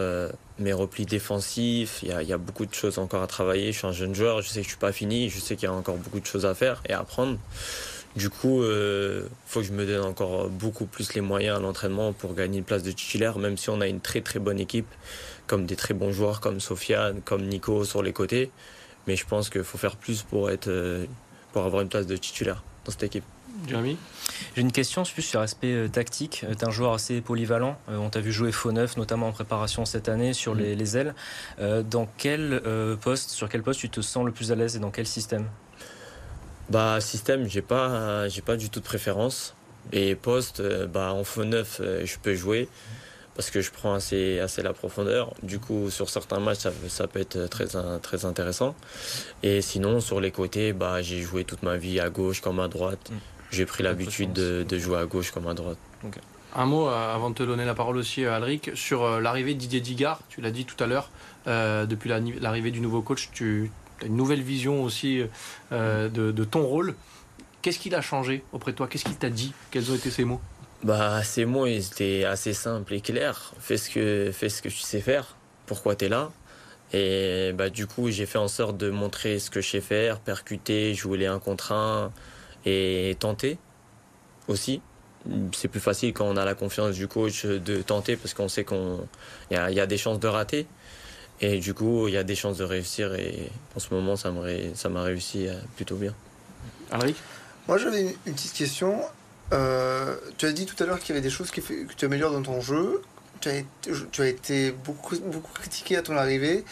mes 0.59 0.73
replis 0.73 1.07
défensifs. 1.07 2.01
Il 2.03 2.09
y, 2.09 2.33
a, 2.33 2.39
beaucoup 2.39 2.67
de 2.67 2.75
choses 2.75 2.99
encore 2.99 3.23
à 3.23 3.27
travailler. 3.27 3.73
Je 3.73 3.79
suis 3.79 3.87
un 3.87 3.93
jeune 3.93 4.15
joueur, 4.15 4.43
je 4.43 4.49
sais 4.49 4.61
que 4.61 4.65
je 4.65 4.71
suis 4.71 4.79
pas 4.79 4.93
fini, 4.93 5.29
je 5.29 5.39
sais 5.41 5.57
qu'il 5.57 5.69
y 5.69 5.73
a 5.73 5.75
encore 5.75 5.97
beaucoup 5.97 6.21
de 6.21 6.27
choses 6.27 6.47
à 6.47 6.55
faire 6.55 6.83
et 6.89 6.93
à 6.93 7.01
apprendre. 7.01 7.39
Du 8.17 8.29
coup, 8.29 8.63
il 8.63 9.23
faut 9.47 9.61
que 9.61 9.67
je 9.67 9.73
me 9.73 9.87
donne 9.87 10.05
encore 10.05 10.49
beaucoup 10.49 10.87
plus 10.87 11.15
les 11.15 11.23
moyens 11.23 11.59
à 11.59 11.61
l'entraînement 11.61 12.13
pour 12.13 12.35
gagner 12.35 12.59
une 12.59 12.65
place 12.65 12.83
de 12.83 12.93
titulaire, 12.93 13.39
même 13.39 13.57
si 13.57 13.71
on 13.71 13.81
a 13.81 13.87
une 13.87 14.01
très 14.01 14.21
très 14.21 14.39
bonne 14.39 14.61
équipe, 14.61 14.89
comme 15.47 15.67
des 15.67 15.77
très 15.77 15.95
bons 15.95 16.13
joueurs 16.13 16.41
comme 16.41 16.61
Sofiane, 16.61 17.21
comme 17.23 17.43
Nico 17.43 17.85
sur 17.85 18.03
les 18.03 18.13
côtés. 18.13 18.51
Mais 19.07 19.17
je 19.17 19.27
pense 19.27 19.51
qu'il 19.51 19.65
faut 19.65 19.79
faire 19.79 19.97
plus 19.97 20.23
pour, 20.23 20.51
être, 20.51 20.69
euh, 20.69 21.07
pour 21.53 21.65
avoir 21.65 21.83
une 21.83 21.89
place 21.89 22.07
de 22.07 22.17
titulaire 22.17 22.63
dans 22.85 22.93
cette 22.93 23.03
équipe. 23.03 23.25
Jérémy 23.69 23.99
J'ai 24.57 24.63
une 24.63 24.73
question 24.73 25.03
plus 25.03 25.23
sur 25.23 25.41
l'aspect 25.41 25.73
euh, 25.73 25.89
tactique. 25.89 26.45
Euh, 26.45 26.55
tu 26.55 26.61
es 26.61 26.65
un 26.65 26.71
joueur 26.71 26.95
assez 26.95 27.21
polyvalent. 27.21 27.79
on 27.89 28.09
t'a 28.09 28.21
vu 28.21 28.33
jouer 28.33 28.51
faux 28.51 28.73
neuf, 28.73 28.97
notamment 28.97 29.29
en 29.29 29.33
préparation 29.33 29.85
cette 29.85 30.09
année 30.09 30.33
sur 30.33 30.55
les, 30.55 30.77
mm. 30.77 30.97
ailes. 30.97 31.15
dans 31.91 32.09
quel 32.17 32.63
poste, 33.01 33.31
sur 33.31 33.49
quel 33.49 33.63
poste 33.63 33.81
tu 33.81 33.91
te 33.91 34.01
sens 34.01 34.25
le 34.25 34.33
plus 34.33 34.53
à 34.53 34.55
l'aise 34.55 34.77
et 34.77 34.79
dans 34.79 34.91
quel 34.91 35.07
système? 35.07 35.47
Bah 36.71 37.01
système, 37.01 37.47
j'ai 37.49 37.61
pas, 37.61 38.29
j'ai 38.29 38.41
pas 38.41 38.57
du 38.57 38.71
tout 38.71 38.81
de 38.81 38.85
préférence. 38.85 39.55
Et 39.93 40.15
poste, 40.15 40.63
bah 40.87 41.13
en 41.13 41.25
faux 41.25 41.45
neuf, 41.45 41.81
je 41.81 42.17
peux 42.19 42.35
jouer 42.35 42.69
parce 43.35 43.51
que 43.51 43.61
je 43.61 43.71
prends 43.71 43.95
assez, 43.95 44.41
assez 44.41 44.63
la 44.63 44.73
profondeur. 44.73 45.33
Du 45.43 45.59
coup, 45.59 45.91
sur 45.91 46.11
certains 46.11 46.41
matchs, 46.41 46.59
ça, 46.59 46.73
ça 46.89 47.07
peut 47.07 47.21
être 47.21 47.47
très, 47.47 47.67
très 48.01 48.25
intéressant. 48.25 48.75
Et 49.43 49.63
sinon, 49.63 50.01
sur 50.01 50.21
les 50.21 50.31
côtés, 50.31 50.73
bah, 50.73 51.03
j'ai 51.03 51.21
joué 51.21 51.45
toute 51.45 51.63
ma 51.63 51.77
vie 51.77 52.01
à 52.01 52.11
gauche 52.11 52.41
comme 52.41 52.61
à 52.61 52.69
droite. 52.69 53.11
Mm. 53.11 53.17
J'ai 53.53 53.67
pris 53.67 53.83
l'habitude 53.83 54.33
de, 54.33 54.65
de, 54.67 54.79
jouer 54.79 54.99
à 54.99 55.05
gauche 55.05 55.31
comme 55.31 55.47
à 55.47 55.55
droite. 55.55 55.77
Un 56.55 56.67
mot 56.67 56.89
euh, 56.89 57.15
avant 57.15 57.31
de 57.31 57.35
te 57.35 57.43
donner 57.43 57.65
la 57.65 57.75
parole 57.75 57.97
aussi, 57.97 58.25
euh, 58.25 58.35
Alric, 58.35 58.71
sur 58.75 59.05
euh, 59.05 59.21
l'arrivée 59.21 59.55
de 59.55 59.59
Didier 59.59 59.81
Digard. 59.81 60.21
Tu 60.31 60.41
l'as 60.41 60.51
dit 60.51 60.65
tout 60.65 60.83
à 60.83 60.87
l'heure, 60.87 61.11
depuis 61.47 62.09
l'arrivée 62.41 62.71
du 62.71 62.81
nouveau 62.81 63.03
coach, 63.03 63.31
tu 63.33 63.71
as 64.01 64.07
une 64.07 64.17
nouvelle 64.17 64.43
vision 64.43 64.83
aussi 64.85 65.23
de, 65.71 66.09
de 66.09 66.45
ton 66.45 66.65
rôle. 66.65 66.95
Qu'est-ce 67.63 67.79
qu'il 67.79 67.95
a 67.95 68.01
changé 68.01 68.43
auprès 68.53 68.73
de 68.73 68.77
toi? 68.77 68.89
Qu'est-ce 68.89 69.05
qu'il 69.05 69.17
t'a 69.17 69.31
dit? 69.31 69.53
Quels 69.71 69.91
ont 69.91 69.95
été 69.95 70.11
ses 70.11 70.25
mots? 70.25 70.41
Bah, 70.85 71.23
ces 71.23 71.45
mots, 71.45 71.67
ils 71.67 71.87
étaient 71.87 72.25
assez 72.25 72.53
simples 72.53 72.95
et 72.95 73.01
clairs. 73.01 73.53
Fais 73.61 73.77
ce 73.77 73.91
que, 73.91 74.31
fais 74.33 74.49
ce 74.49 74.63
que 74.63 74.69
tu 74.69 74.79
sais 74.79 75.01
faire. 75.01 75.37
Pourquoi 75.67 75.95
tu 75.95 76.07
es 76.07 76.09
là? 76.09 76.31
Et 76.93 77.53
bah, 77.55 77.71
du 77.71 77.87
coup, 77.87 78.11
j'ai 78.11 78.27
fait 78.27 78.39
en 78.39 78.49
sorte 78.49 78.77
de 78.77 78.91
montrer 78.91 79.39
ce 79.39 79.51
que 79.51 79.61
je 79.61 79.69
sais 79.71 79.81
faire, 79.81 80.21
percuter, 80.21 80.95
jouer 80.95 81.19
les 81.19 81.27
1 81.27 81.39
contre 81.39 81.73
1 81.73 82.13
et 82.67 83.17
tenter 83.19 83.59
aussi. 84.49 84.83
C'est 85.55 85.69
plus 85.69 85.81
facile 85.81 86.13
quand 86.13 86.27
on 86.27 86.37
a 86.37 86.45
la 86.45 86.55
confiance 86.55 86.97
du 86.97 87.07
coach 87.07 87.47
de 87.47 87.81
tenter 87.81 88.17
parce 88.17 88.35
qu'on 88.35 88.49
sait 88.49 88.65
qu'il 88.65 88.79
y 89.53 89.55
a, 89.55 89.71
y 89.71 89.81
a 89.81 89.87
des 89.87 89.97
chances 89.97 90.19
de 90.19 90.29
rater. 90.29 90.67
Et 91.41 91.59
du 91.59 91.75
coup, 91.75 92.09
il 92.09 92.15
y 92.15 92.17
a 92.17 92.25
des 92.25 92.35
chances 92.35 92.59
de 92.59 92.65
réussir. 92.65 93.15
Et 93.15 93.51
en 93.75 93.81
ce 93.81 93.95
moment, 93.95 94.17
ça 94.17 94.31
m'a 94.31 95.03
réussi 95.03 95.49
euh, 95.49 95.55
plutôt 95.77 95.97
bien. 95.97 96.15
Alric? 96.91 97.17
Moi, 97.69 97.79
j'avais 97.79 98.17
une 98.27 98.35
petite 98.35 98.53
question. 98.53 99.01
Euh, 99.53 100.17
tu 100.39 100.47
as 100.47 100.53
dit 100.53 100.67
tout 100.67 100.81
à 100.83 100.87
l'heure 100.87 100.99
qu'il 100.99 101.11
y 101.11 101.13
avait 101.13 101.27
des 101.27 101.31
choses 101.31 101.51
que 101.51 101.61
tu 101.61 102.05
améliores 102.05 102.33
dans 102.33 102.43
ton 102.43 102.61
jeu. 102.61 103.03
Tu 103.41 103.49
as, 103.49 103.63
tu 104.11 104.23
as 104.23 104.27
été 104.27 104.71
beaucoup, 104.71 105.19
beaucoup 105.19 105.53
critiqué 105.53 105.97
à 105.97 106.03
ton 106.03 106.17
arrivée. 106.17 106.65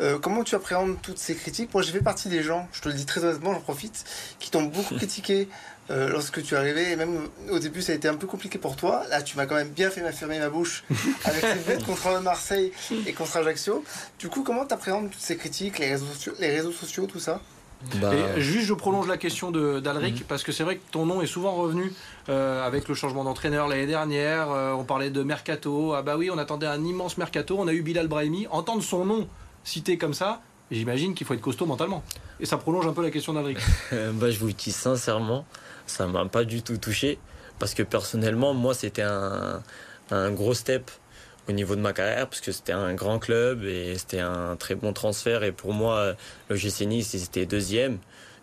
Euh, 0.00 0.18
comment 0.18 0.42
tu 0.42 0.54
appréhendes 0.54 1.00
toutes 1.02 1.18
ces 1.18 1.34
critiques? 1.34 1.72
Moi, 1.74 1.82
j'ai 1.82 1.92
fait 1.92 2.00
partie 2.00 2.28
des 2.28 2.42
gens, 2.42 2.68
je 2.72 2.80
te 2.80 2.88
le 2.88 2.94
dis 2.94 3.06
très 3.06 3.22
honnêtement, 3.24 3.52
j'en 3.52 3.60
profite, 3.60 4.04
qui 4.38 4.50
t'ont 4.50 4.62
beaucoup 4.62 4.94
critiqué 4.96 5.48
euh, 5.90 6.08
lorsque 6.08 6.42
tu 6.42 6.54
es 6.54 6.56
arrivé. 6.56 6.92
Et 6.92 6.96
même 6.96 7.28
au 7.50 7.58
début, 7.58 7.82
ça 7.82 7.92
a 7.92 7.94
été 7.94 8.08
un 8.08 8.14
peu 8.14 8.26
compliqué 8.26 8.58
pour 8.58 8.76
toi. 8.76 9.04
Là, 9.10 9.22
tu 9.22 9.36
m'as 9.36 9.46
quand 9.46 9.54
même 9.54 9.68
bien 9.68 9.90
fait 9.90 10.00
m'affirmer 10.00 10.38
ma 10.38 10.48
bouche 10.48 10.84
avec 11.24 11.44
ces 11.44 11.72
buts 11.72 11.84
contre 11.84 12.20
Marseille 12.20 12.72
et 13.06 13.12
contre 13.12 13.36
Ajaccio. 13.36 13.84
Du 14.18 14.28
coup, 14.28 14.42
comment 14.42 14.66
tu 14.66 14.74
appréhendes 14.74 15.10
toutes 15.10 15.20
ces 15.20 15.36
critiques, 15.36 15.78
les 15.78 15.90
réseaux 15.90 16.06
sociaux, 16.06 16.32
les 16.38 16.50
réseaux 16.50 16.72
sociaux 16.72 17.06
tout 17.06 17.20
ça? 17.20 17.40
Bah, 18.00 18.38
juste, 18.38 18.66
je 18.66 18.74
prolonge 18.74 19.08
la 19.08 19.16
question 19.16 19.50
d'Alric, 19.50 20.20
mhm. 20.20 20.26
parce 20.28 20.42
que 20.42 20.52
c'est 20.52 20.64
vrai 20.64 20.76
que 20.76 20.90
ton 20.90 21.06
nom 21.06 21.20
est 21.22 21.26
souvent 21.26 21.52
revenu 21.52 21.92
euh, 22.28 22.66
avec 22.66 22.88
le 22.88 22.94
changement 22.94 23.24
d'entraîneur 23.24 23.68
l'année 23.68 23.86
dernière. 23.86 24.50
Euh, 24.50 24.72
on 24.72 24.84
parlait 24.84 25.10
de 25.10 25.22
Mercato. 25.22 25.94
Ah 25.94 26.02
bah 26.02 26.16
oui, 26.16 26.30
on 26.30 26.38
attendait 26.38 26.66
un 26.66 26.84
immense 26.84 27.18
Mercato. 27.18 27.56
On 27.58 27.68
a 27.68 27.72
eu 27.72 27.82
Bilal 27.82 28.08
Brahimi. 28.08 28.46
Entendre 28.50 28.82
son 28.82 29.04
nom 29.04 29.28
cité 29.64 29.98
comme 29.98 30.14
ça, 30.14 30.40
j'imagine 30.70 31.14
qu'il 31.14 31.26
faut 31.26 31.34
être 31.34 31.40
costaud 31.40 31.66
mentalement. 31.66 32.02
Et 32.40 32.46
ça 32.46 32.56
prolonge 32.56 32.86
un 32.86 32.92
peu 32.92 33.02
la 33.02 33.10
question 33.10 33.32
d'Alric. 33.32 33.58
bah, 33.92 34.30
je 34.30 34.38
vous 34.38 34.52
dis 34.52 34.72
sincèrement, 34.72 35.44
ça 35.86 36.06
m'a 36.06 36.24
pas 36.26 36.44
du 36.44 36.62
tout 36.62 36.78
touché. 36.78 37.18
Parce 37.58 37.74
que 37.74 37.82
personnellement, 37.82 38.54
moi, 38.54 38.74
c'était 38.74 39.02
un, 39.02 39.62
un 40.10 40.30
gros 40.32 40.54
step 40.54 40.90
au 41.48 41.52
niveau 41.52 41.74
de 41.76 41.80
ma 41.80 41.92
carrière 41.92 42.28
parce 42.28 42.40
que 42.40 42.52
c'était 42.52 42.72
un 42.72 42.94
grand 42.94 43.18
club 43.18 43.64
et 43.64 43.96
c'était 43.98 44.20
un 44.20 44.56
très 44.56 44.74
bon 44.74 44.92
transfert. 44.92 45.42
Et 45.42 45.52
pour 45.52 45.72
moi 45.72 46.14
le 46.48 46.84
Nice 46.86 47.16
c'était 47.16 47.46
deuxième 47.46 47.98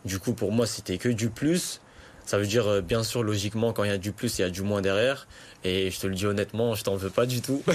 du 0.05 0.19
coup 0.19 0.33
pour 0.33 0.51
moi 0.51 0.65
c'était 0.65 0.97
que 0.97 1.09
du 1.09 1.29
plus. 1.29 1.81
Ça 2.25 2.37
veut 2.37 2.45
dire 2.45 2.67
euh, 2.67 2.81
bien 2.81 3.01
sûr 3.03 3.23
logiquement 3.23 3.73
quand 3.73 3.83
il 3.83 3.89
y 3.89 3.93
a 3.93 3.97
du 3.97 4.11
plus 4.11 4.37
il 4.37 4.43
y 4.43 4.45
a 4.45 4.49
du 4.49 4.61
moins 4.61 4.81
derrière. 4.81 5.27
Et 5.63 5.89
je 5.91 5.99
te 5.99 6.07
le 6.07 6.13
dis 6.13 6.25
honnêtement 6.25 6.75
je 6.75 6.83
t'en 6.83 6.95
veux 6.95 7.09
pas 7.09 7.25
du 7.25 7.41
tout. 7.41 7.63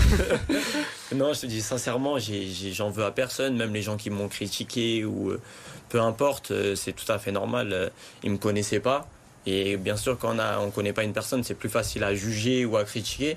Non 1.15 1.33
je 1.33 1.43
te 1.43 1.47
dis 1.47 1.61
sincèrement 1.61 2.17
j'en 2.19 2.91
veux 2.91 3.05
à 3.05 3.11
personne. 3.11 3.57
Même 3.57 3.75
les 3.75 3.83
gens 3.83 3.97
qui 3.97 4.11
m'ont 4.11 4.29
critiqué 4.29 5.05
ou 5.05 5.31
euh, 5.31 5.41
peu 5.89 6.01
importe 6.01 6.51
euh, 6.51 6.75
c'est 6.75 6.93
tout 6.93 7.11
à 7.11 7.19
fait 7.19 7.31
normal. 7.33 7.91
Ils 8.23 8.31
me 8.31 8.39
connaissaient 8.39 8.81
pas. 8.81 9.07
Et 9.47 9.77
bien 9.77 9.97
sûr 9.97 10.19
quand 10.19 10.35
on 10.37 10.65
on 10.67 10.71
connaît 10.71 10.93
pas 10.93 11.05
une 11.05 11.13
personne 11.13 11.45
c'est 11.45 11.55
plus 11.55 11.69
facile 11.69 12.05
à 12.05 12.15
juger 12.15 12.65
ou 12.65 12.77
à 12.77 12.85
critiquer 12.85 13.37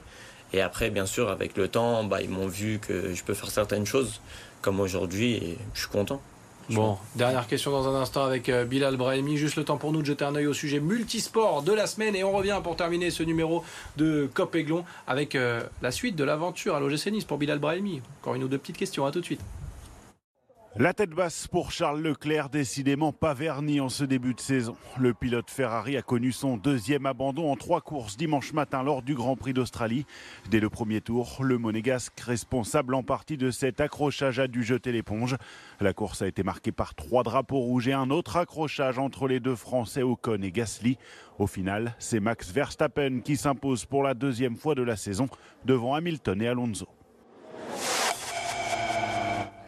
et 0.54 0.62
après, 0.62 0.90
bien 0.90 1.06
sûr, 1.06 1.30
avec 1.30 1.58
le 1.58 1.68
temps, 1.68 2.04
bah, 2.04 2.22
ils 2.22 2.30
m'ont 2.30 2.48
vu 2.48 2.80
que 2.80 3.14
je 3.14 3.24
peux 3.24 3.34
faire 3.34 3.50
certaines 3.50 3.86
choses, 3.86 4.22
comme 4.62 4.80
aujourd'hui, 4.80 5.34
et 5.34 5.58
je 5.74 5.82
suis 5.82 5.90
content. 5.90 6.22
Bon, 6.70 6.98
dernière 7.16 7.48
question 7.48 7.72
dans 7.72 7.88
un 7.88 8.02
instant 8.02 8.26
avec 8.26 8.50
euh, 8.50 8.66
Bilal 8.66 8.98
Brahimi. 8.98 9.38
Juste 9.38 9.56
le 9.56 9.64
temps 9.64 9.78
pour 9.78 9.94
nous 9.94 10.02
de 10.02 10.06
jeter 10.06 10.26
un 10.26 10.36
œil 10.36 10.48
au 10.48 10.54
sujet 10.54 10.82
multisport 10.82 11.64
de 11.64 11.72
la 11.72 11.88
semaine. 11.88 12.14
Et 12.14 12.26
on 12.26 12.34
revient 12.34 12.60
pour 12.62 12.76
terminer 12.76 13.10
ce 13.10 13.24
numéro 13.24 13.64
de 13.96 14.30
Cop 14.34 14.54
Aiglon 14.54 14.84
avec 15.08 15.36
euh, 15.36 15.64
la 15.82 15.92
suite 15.92 16.18
de 16.18 16.26
l'aventure 16.26 16.76
à 16.76 16.82
l'OGC 16.82 17.08
Nice 17.08 17.24
pour 17.24 17.38
Bilal 17.38 17.60
Brahimi. 17.60 18.02
Encore 18.22 18.36
une 18.36 18.44
ou 18.44 18.50
deux 18.50 18.58
petites 18.58 18.78
questions. 18.78 19.06
À 19.06 19.12
tout 19.12 19.22
de 19.22 19.26
suite. 19.26 19.40
La 20.76 20.94
tête 20.94 21.10
basse 21.10 21.48
pour 21.48 21.72
Charles 21.72 22.02
Leclerc, 22.02 22.50
décidément 22.50 23.12
pas 23.12 23.34
verni 23.34 23.80
en 23.80 23.90
ce 23.90 24.04
début 24.04 24.36
de 24.36 24.40
saison. 24.40 24.76
Le 25.00 25.16
pilote 25.16 25.50
Ferrari 25.50 25.98
a 25.98 26.04
connu 26.04 26.32
son 26.32 26.56
deuxième 26.56 27.08
abandon 27.08 27.52
en 27.52 27.56
trois 27.56 27.82
courses 27.82 28.16
dimanche 28.16 28.54
matin 28.54 28.84
lors 28.84 29.02
du 29.02 29.16
Grand 29.16 29.36
Prix 29.36 29.54
d'Australie. 29.54 30.06
Dès 30.52 30.60
le 30.60 30.70
premier 30.70 31.02
tour, 31.02 31.38
le 31.42 31.58
monégasque 31.58 32.20
responsable 32.20 32.94
en 32.94 33.02
partie 33.02 33.38
de 33.38 33.50
cet 33.50 33.82
accrochage 33.82 34.38
a 34.38 34.48
dû 34.48 34.64
jeter 34.64 34.92
l'éponge. 34.92 35.36
La 35.80 35.94
course 35.94 36.22
a 36.22 36.28
été 36.28 36.44
marquée 36.44 36.72
par 36.72 36.94
trois 36.94 37.24
drapeaux 37.24 37.60
rouges 37.60 37.88
et 37.88 37.94
un 37.94 38.12
autre 38.12 38.38
accrochage 38.38 39.00
entre 39.00 39.28
les 39.28 39.40
deux 39.40 39.56
Français 39.56 40.04
Ocon 40.04 40.44
et 40.44 40.52
Gasly. 40.52 41.00
Au 41.40 41.48
final, 41.48 41.96
c'est 41.98 42.20
Max 42.20 42.52
Verstappen 42.52 43.22
qui 43.22 43.36
s'impose 43.36 43.86
pour 43.86 44.04
la 44.04 44.14
deuxième 44.14 44.58
fois 44.58 44.76
de 44.76 44.84
la 44.84 44.96
saison 44.96 45.28
devant 45.66 45.96
Hamilton 45.96 46.40
et 46.40 46.48
Alonso. 46.48 46.88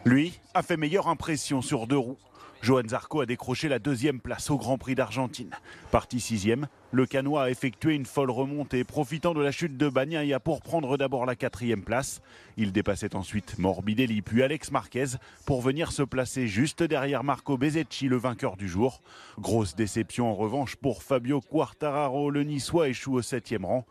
Lui 0.06 0.40
a 0.54 0.62
fait 0.62 0.78
meilleure 0.78 1.08
impression 1.08 1.60
sur 1.60 1.86
deux 1.86 1.98
roues. 1.98 2.16
Johan 2.62 2.88
Zarco 2.88 3.20
a 3.20 3.26
décroché 3.26 3.68
la 3.68 3.78
deuxième 3.78 4.18
place 4.18 4.50
au 4.50 4.56
Grand 4.56 4.78
Prix 4.78 4.94
d'Argentine. 4.94 5.50
Parti 5.90 6.20
sixième, 6.20 6.68
le 6.90 7.04
Canois 7.04 7.44
a 7.44 7.50
effectué 7.50 7.94
une 7.94 8.06
folle 8.06 8.30
remontée, 8.30 8.82
profitant 8.84 9.34
de 9.34 9.42
la 9.42 9.50
chute 9.50 9.76
de 9.76 9.88
Bagnaia 9.90 10.40
pour 10.40 10.62
prendre 10.62 10.96
d'abord 10.96 11.26
la 11.26 11.36
quatrième 11.36 11.82
place. 11.82 12.22
Il 12.56 12.72
dépassait 12.72 13.14
ensuite 13.14 13.58
Morbidelli 13.58 14.22
puis 14.22 14.42
Alex 14.42 14.70
Marquez 14.70 15.16
pour 15.44 15.60
venir 15.60 15.92
se 15.92 16.02
placer 16.02 16.48
juste 16.48 16.82
derrière 16.82 17.22
Marco 17.22 17.58
Bezzecchi, 17.58 18.08
le 18.08 18.16
vainqueur 18.16 18.56
du 18.56 18.68
jour. 18.68 19.02
Grosse 19.38 19.74
déception 19.74 20.30
en 20.30 20.34
revanche 20.34 20.76
pour 20.76 21.02
Fabio 21.02 21.42
Quartararo, 21.42 22.30
le 22.30 22.42
Niçois 22.42 22.88
échoue 22.88 23.16
au 23.16 23.22
septième 23.22 23.66
rang. 23.66 23.84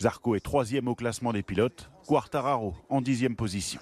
Zarco 0.00 0.36
est 0.36 0.40
troisième 0.40 0.86
au 0.86 0.94
classement 0.94 1.32
des 1.32 1.42
pilotes, 1.42 1.90
Quartararo 2.06 2.74
en 2.88 3.00
dixième 3.00 3.34
position. 3.34 3.80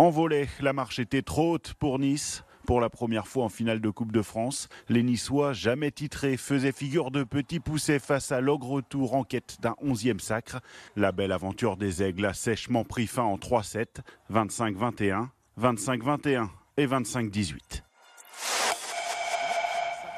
En 0.00 0.10
volet, 0.10 0.48
la 0.60 0.72
marche 0.72 1.00
était 1.00 1.22
trop 1.22 1.54
haute 1.54 1.74
pour 1.74 1.98
Nice. 1.98 2.44
Pour 2.66 2.80
la 2.80 2.88
première 2.88 3.26
fois 3.26 3.44
en 3.44 3.48
finale 3.48 3.80
de 3.80 3.90
Coupe 3.90 4.12
de 4.12 4.22
France, 4.22 4.68
les 4.88 5.02
Niçois, 5.02 5.52
jamais 5.54 5.90
titrés, 5.90 6.36
faisaient 6.36 6.70
figure 6.70 7.10
de 7.10 7.24
petits 7.24 7.58
poussés 7.58 7.98
face 7.98 8.30
à 8.30 8.40
l'ogre 8.40 8.80
tour 8.80 9.14
en 9.14 9.24
quête 9.24 9.56
d'un 9.60 9.74
onzième 9.80 10.20
sacre. 10.20 10.60
La 10.94 11.10
belle 11.10 11.32
aventure 11.32 11.76
des 11.76 12.02
Aigles 12.04 12.26
a 12.26 12.34
sèchement 12.34 12.84
pris 12.84 13.08
fin 13.08 13.24
en 13.24 13.38
3-7, 13.38 13.86
25-21, 14.30 15.28
25-21 15.58 16.48
et 16.76 16.86
25-18. 16.86 17.87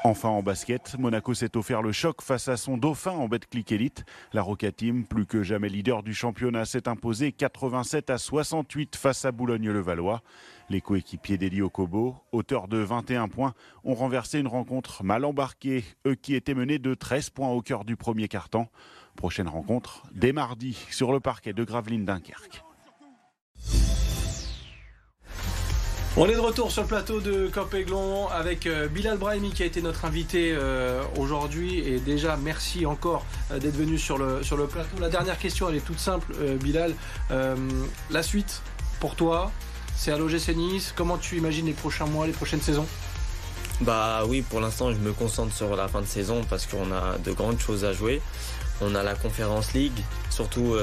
Enfin 0.03 0.29
en 0.29 0.41
basket, 0.41 0.97
Monaco 0.97 1.35
s'est 1.35 1.55
offert 1.55 1.83
le 1.83 1.91
choc 1.91 2.23
face 2.23 2.47
à 2.47 2.57
son 2.57 2.75
dauphin 2.75 3.11
en 3.11 3.27
Betclic 3.27 3.71
Elite. 3.71 4.03
La 4.33 4.41
Roca 4.41 4.71
Team, 4.71 5.05
plus 5.05 5.27
que 5.27 5.43
jamais 5.43 5.69
leader 5.69 6.01
du 6.01 6.15
championnat, 6.15 6.65
s'est 6.65 6.87
imposé 6.87 7.31
87 7.31 8.09
à 8.09 8.17
68 8.17 8.95
face 8.95 9.25
à 9.25 9.31
Boulogne-le-Valois. 9.31 10.23
Les 10.69 10.81
coéquipiers 10.81 11.37
d'Eli 11.37 11.61
Okobo, 11.61 12.15
auteurs 12.31 12.67
de 12.67 12.79
21 12.79 13.27
points, 13.27 13.53
ont 13.83 13.93
renversé 13.93 14.39
une 14.39 14.47
rencontre 14.47 15.03
mal 15.03 15.23
embarquée, 15.23 15.83
eux 16.07 16.15
qui 16.15 16.33
étaient 16.33 16.55
menés 16.55 16.79
de 16.79 16.95
13 16.95 17.29
points 17.29 17.49
au 17.49 17.61
cœur 17.61 17.85
du 17.85 17.95
premier 17.95 18.27
quart-temps. 18.27 18.71
Prochaine 19.15 19.47
rencontre 19.47 20.01
dès 20.13 20.33
mardi 20.33 20.83
sur 20.89 21.11
le 21.11 21.19
parquet 21.19 21.53
de 21.53 21.63
Gravelines 21.63 22.05
On 26.17 26.27
est 26.27 26.35
de 26.35 26.39
retour 26.39 26.73
sur 26.73 26.81
le 26.81 26.89
plateau 26.89 27.21
de 27.21 27.47
Copéglon 27.47 28.27
avec 28.27 28.67
euh, 28.67 28.89
Bilal 28.89 29.17
Brahimi 29.17 29.51
qui 29.51 29.63
a 29.63 29.65
été 29.65 29.81
notre 29.81 30.03
invité 30.03 30.51
euh, 30.53 31.01
aujourd'hui 31.17 31.79
et 31.79 31.99
déjà 31.99 32.35
merci 32.35 32.85
encore 32.85 33.25
euh, 33.49 33.59
d'être 33.59 33.77
venu 33.77 33.97
sur 33.97 34.17
le, 34.17 34.43
sur 34.43 34.57
le 34.57 34.67
plateau. 34.67 34.99
La 34.99 35.07
dernière 35.07 35.39
question 35.39 35.69
elle 35.69 35.77
est 35.77 35.85
toute 35.85 35.99
simple 35.99 36.33
Bilal. 36.61 36.95
la 37.29 38.23
suite 38.23 38.61
pour 38.99 39.15
toi 39.15 39.53
c'est 39.95 40.11
à 40.11 40.17
l'OGC 40.17 40.53
Nice. 40.53 40.93
Comment 40.93 41.17
tu 41.17 41.37
imagines 41.37 41.65
les 41.65 41.71
prochains 41.71 42.07
mois, 42.07 42.27
les 42.27 42.33
prochaines 42.33 42.61
saisons? 42.61 42.85
Bah 43.79 44.23
oui 44.27 44.41
pour 44.41 44.59
l'instant 44.59 44.91
je 44.91 44.97
me 44.97 45.13
concentre 45.13 45.55
sur 45.55 45.77
la 45.77 45.87
fin 45.87 46.01
de 46.01 46.07
saison 46.07 46.41
parce 46.49 46.65
qu'on 46.65 46.91
a 46.91 47.19
de 47.19 47.31
grandes 47.31 47.59
choses 47.61 47.85
à 47.85 47.93
jouer. 47.93 48.21
On 48.81 48.95
a 48.95 49.03
la 49.03 49.15
Conférence 49.15 49.71
League, 49.71 50.03
surtout 50.29 50.75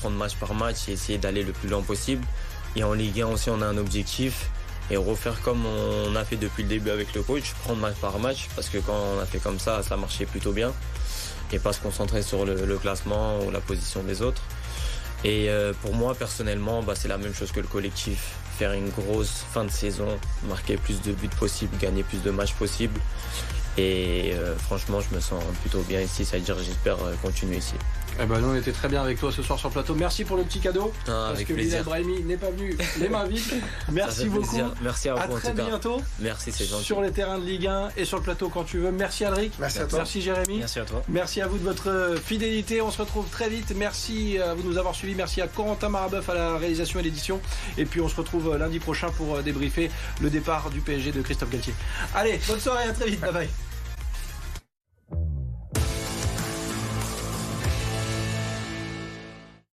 prendre 0.00 0.16
match 0.16 0.34
par 0.34 0.54
match 0.54 0.88
et 0.88 0.92
essayer 0.92 1.18
d'aller 1.18 1.44
le 1.44 1.52
plus 1.52 1.68
loin 1.68 1.82
possible. 1.82 2.26
Et 2.74 2.82
en 2.82 2.94
Ligue 2.94 3.20
1 3.20 3.28
aussi 3.28 3.48
on 3.48 3.62
a 3.62 3.66
un 3.66 3.76
objectif 3.76 4.50
et 4.90 4.96
refaire 4.96 5.40
comme 5.42 5.64
on 5.64 6.14
a 6.16 6.24
fait 6.24 6.36
depuis 6.36 6.62
le 6.62 6.68
début 6.68 6.90
avec 6.90 7.14
le 7.14 7.22
coach, 7.22 7.52
prendre 7.64 7.80
match 7.80 7.96
par 7.96 8.18
match, 8.18 8.48
parce 8.54 8.68
que 8.68 8.78
quand 8.78 8.96
on 9.16 9.20
a 9.20 9.26
fait 9.26 9.38
comme 9.38 9.58
ça, 9.58 9.82
ça 9.82 9.96
marchait 9.96 10.26
plutôt 10.26 10.52
bien, 10.52 10.72
et 11.52 11.58
pas 11.58 11.72
se 11.72 11.80
concentrer 11.80 12.22
sur 12.22 12.44
le, 12.44 12.76
classement 12.78 13.40
ou 13.40 13.50
la 13.50 13.60
position 13.60 14.02
des 14.02 14.22
autres. 14.22 14.42
Et 15.24 15.48
euh, 15.50 15.72
pour 15.82 15.94
moi, 15.94 16.14
personnellement, 16.14 16.82
bah, 16.82 16.94
c'est 16.96 17.08
la 17.08 17.18
même 17.18 17.34
chose 17.34 17.52
que 17.52 17.60
le 17.60 17.68
collectif. 17.68 18.34
Faire 18.58 18.72
une 18.72 18.90
grosse 18.90 19.44
fin 19.52 19.64
de 19.64 19.70
saison, 19.70 20.08
marquer 20.48 20.76
plus 20.76 21.00
de 21.00 21.12
buts 21.12 21.28
possible, 21.28 21.76
gagner 21.78 22.02
plus 22.02 22.22
de 22.22 22.30
matchs 22.30 22.54
possible. 22.54 23.00
Et 23.78 24.32
euh, 24.34 24.56
franchement, 24.56 25.00
je 25.00 25.14
me 25.14 25.20
sens 25.20 25.42
plutôt 25.62 25.80
bien 25.82 26.00
ici. 26.00 26.24
Ça 26.24 26.36
veut 26.36 26.42
dire 26.42 26.58
j'espère 26.58 26.98
continuer 27.22 27.58
ici. 27.58 27.74
Eh 28.20 28.26
ben, 28.26 28.40
nous, 28.40 28.48
on 28.48 28.54
était 28.54 28.72
très 28.72 28.88
bien 28.88 29.02
avec 29.02 29.18
toi 29.18 29.32
ce 29.32 29.42
soir 29.42 29.58
sur 29.58 29.68
le 29.68 29.72
plateau. 29.72 29.94
Merci 29.94 30.24
pour 30.24 30.36
le 30.36 30.42
petit 30.42 30.60
cadeau. 30.60 30.92
Ah, 31.08 31.30
parce 31.32 31.44
que 31.44 31.52
Bilal 31.52 31.82
Brahimi 31.82 32.22
n'est 32.22 32.36
pas 32.36 32.50
venu 32.50 32.76
les 32.98 33.08
mains 33.08 33.24
vides. 33.24 33.62
Merci 33.90 34.26
beaucoup. 34.26 34.60
Merci 34.82 35.08
à 35.08 35.14
vous. 35.14 35.20
À 35.36 35.40
très 35.40 35.52
bientôt. 35.52 36.00
Merci, 36.18 36.52
c'est 36.52 36.66
gentil. 36.66 36.84
Sur 36.84 37.00
les 37.00 37.10
terrains 37.10 37.38
de 37.38 37.44
Ligue 37.44 37.66
1 37.66 37.90
et 37.96 38.04
sur 38.04 38.18
le 38.18 38.22
plateau 38.22 38.48
quand 38.48 38.64
tu 38.64 38.78
veux. 38.78 38.92
Merci 38.92 39.24
Alric. 39.24 39.52
Merci 39.58 39.78
à 39.78 39.86
toi. 39.86 39.98
Merci 40.00 40.20
Jérémy. 40.20 40.58
Merci 40.58 40.78
à 40.78 40.84
toi. 40.84 41.02
Merci 41.08 41.40
à 41.40 41.46
vous 41.46 41.58
de 41.58 41.64
votre 41.64 42.16
fidélité. 42.22 42.80
On 42.80 42.90
se 42.90 42.98
retrouve 42.98 43.28
très 43.28 43.48
vite. 43.48 43.72
Merci 43.76 44.38
à 44.38 44.54
vous 44.54 44.62
de 44.62 44.68
nous 44.68 44.78
avoir 44.78 44.94
suivis. 44.94 45.14
Merci 45.14 45.40
à 45.40 45.48
Corentin 45.48 45.88
Marabeuf 45.88 46.28
à 46.28 46.34
la 46.34 46.56
réalisation 46.58 47.00
et 47.00 47.02
l'édition. 47.02 47.40
Et 47.78 47.84
puis 47.84 48.00
on 48.00 48.08
se 48.08 48.16
retrouve 48.16 48.56
lundi 48.56 48.78
prochain 48.78 49.10
pour 49.10 49.42
débriefer 49.42 49.90
le 50.20 50.30
départ 50.30 50.70
du 50.70 50.80
PSG 50.80 51.12
de 51.12 51.22
Christophe 51.22 51.50
Galtier. 51.50 51.74
Allez, 52.14 52.40
bonne 52.46 52.60
soirée, 52.60 52.84
à 52.84 52.92
très 52.92 53.06
vite. 53.06 53.20
Bye 53.20 53.32
bye. 53.32 53.48